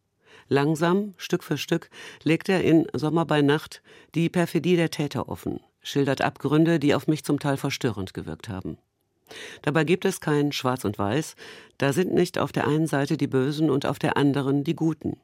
Langsam, 0.49 1.13
Stück 1.17 1.43
für 1.43 1.57
Stück, 1.57 1.89
legt 2.23 2.47
er 2.47 2.63
in 2.63 2.87
Sommer 2.93 3.25
bei 3.25 3.41
Nacht 3.41 3.81
die 4.13 4.29
Perfidie 4.29 4.75
der 4.75 4.91
Täter 4.91 5.29
offen, 5.29 5.59
schildert 5.81 6.21
Abgründe, 6.21 6.79
die 6.79 6.93
auf 6.93 7.07
mich 7.07 7.25
zum 7.25 7.39
Teil 7.39 7.57
verstörend 7.57 8.13
gewirkt 8.13 8.49
haben. 8.49 8.77
Dabei 9.61 9.83
gibt 9.83 10.05
es 10.05 10.21
kein 10.21 10.51
Schwarz 10.51 10.85
und 10.85 10.97
Weiß, 10.97 11.35
da 11.77 11.93
sind 11.93 12.13
nicht 12.13 12.37
auf 12.37 12.51
der 12.51 12.67
einen 12.67 12.87
Seite 12.87 13.17
die 13.17 13.27
Bösen 13.27 13.69
und 13.69 13.85
auf 13.85 13.99
der 13.99 14.17
anderen 14.17 14.63
die 14.63 14.75
Guten. 14.75 15.17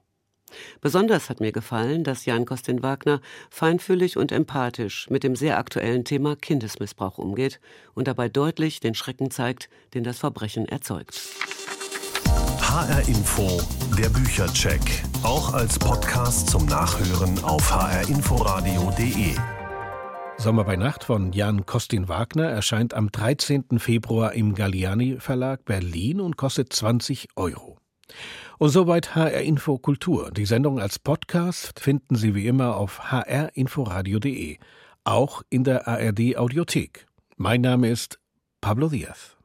Besonders 0.81 1.29
hat 1.29 1.39
mir 1.39 1.51
gefallen, 1.51 2.03
dass 2.03 2.25
Jan 2.25 2.45
Kostin 2.45 2.83
Wagner 2.83 3.21
feinfühlig 3.49 4.17
und 4.17 4.31
empathisch 4.31 5.09
mit 5.09 5.23
dem 5.23 5.35
sehr 5.35 5.57
aktuellen 5.57 6.05
Thema 6.05 6.35
Kindesmissbrauch 6.35 7.17
umgeht 7.17 7.59
und 7.93 8.07
dabei 8.07 8.29
deutlich 8.29 8.79
den 8.79 8.95
Schrecken 8.95 9.31
zeigt, 9.31 9.69
den 9.93 10.03
das 10.03 10.19
Verbrechen 10.19 10.67
erzeugt. 10.67 11.19
HR 12.61 13.07
Info, 13.07 13.61
der 13.97 14.09
Büchercheck, 14.09 14.81
auch 15.21 15.53
als 15.53 15.77
Podcast 15.77 16.49
zum 16.49 16.65
Nachhören 16.65 17.43
auf 17.43 17.71
hrinforadio.de. 17.71 19.35
Sommer 20.43 20.65
bei 20.65 20.75
Nacht 20.75 21.05
von 21.05 21.31
Jan 21.31 21.65
Kostin 21.65 22.09
Wagner 22.09 22.49
erscheint 22.49 22.93
am 22.93 23.09
13. 23.09 23.79
Februar 23.79 24.33
im 24.33 24.55
Galliani 24.55 25.21
Verlag 25.21 25.63
Berlin 25.63 26.19
und 26.19 26.35
kostet 26.35 26.73
20 26.73 27.29
Euro. 27.37 27.77
Und 28.57 28.67
soweit 28.67 29.15
HR 29.15 29.39
Info 29.39 29.77
Kultur. 29.77 30.31
Die 30.31 30.45
Sendung 30.45 30.81
als 30.81 30.99
Podcast 30.99 31.79
finden 31.79 32.15
Sie 32.17 32.35
wie 32.35 32.45
immer 32.45 32.75
auf 32.75 33.09
hrinforadio.de, 33.09 34.57
auch 35.05 35.43
in 35.49 35.63
der 35.63 35.87
ARD 35.87 36.35
Audiothek. 36.35 37.05
Mein 37.37 37.61
Name 37.61 37.87
ist 37.89 38.19
Pablo 38.59 38.89
Diaz. 38.89 39.37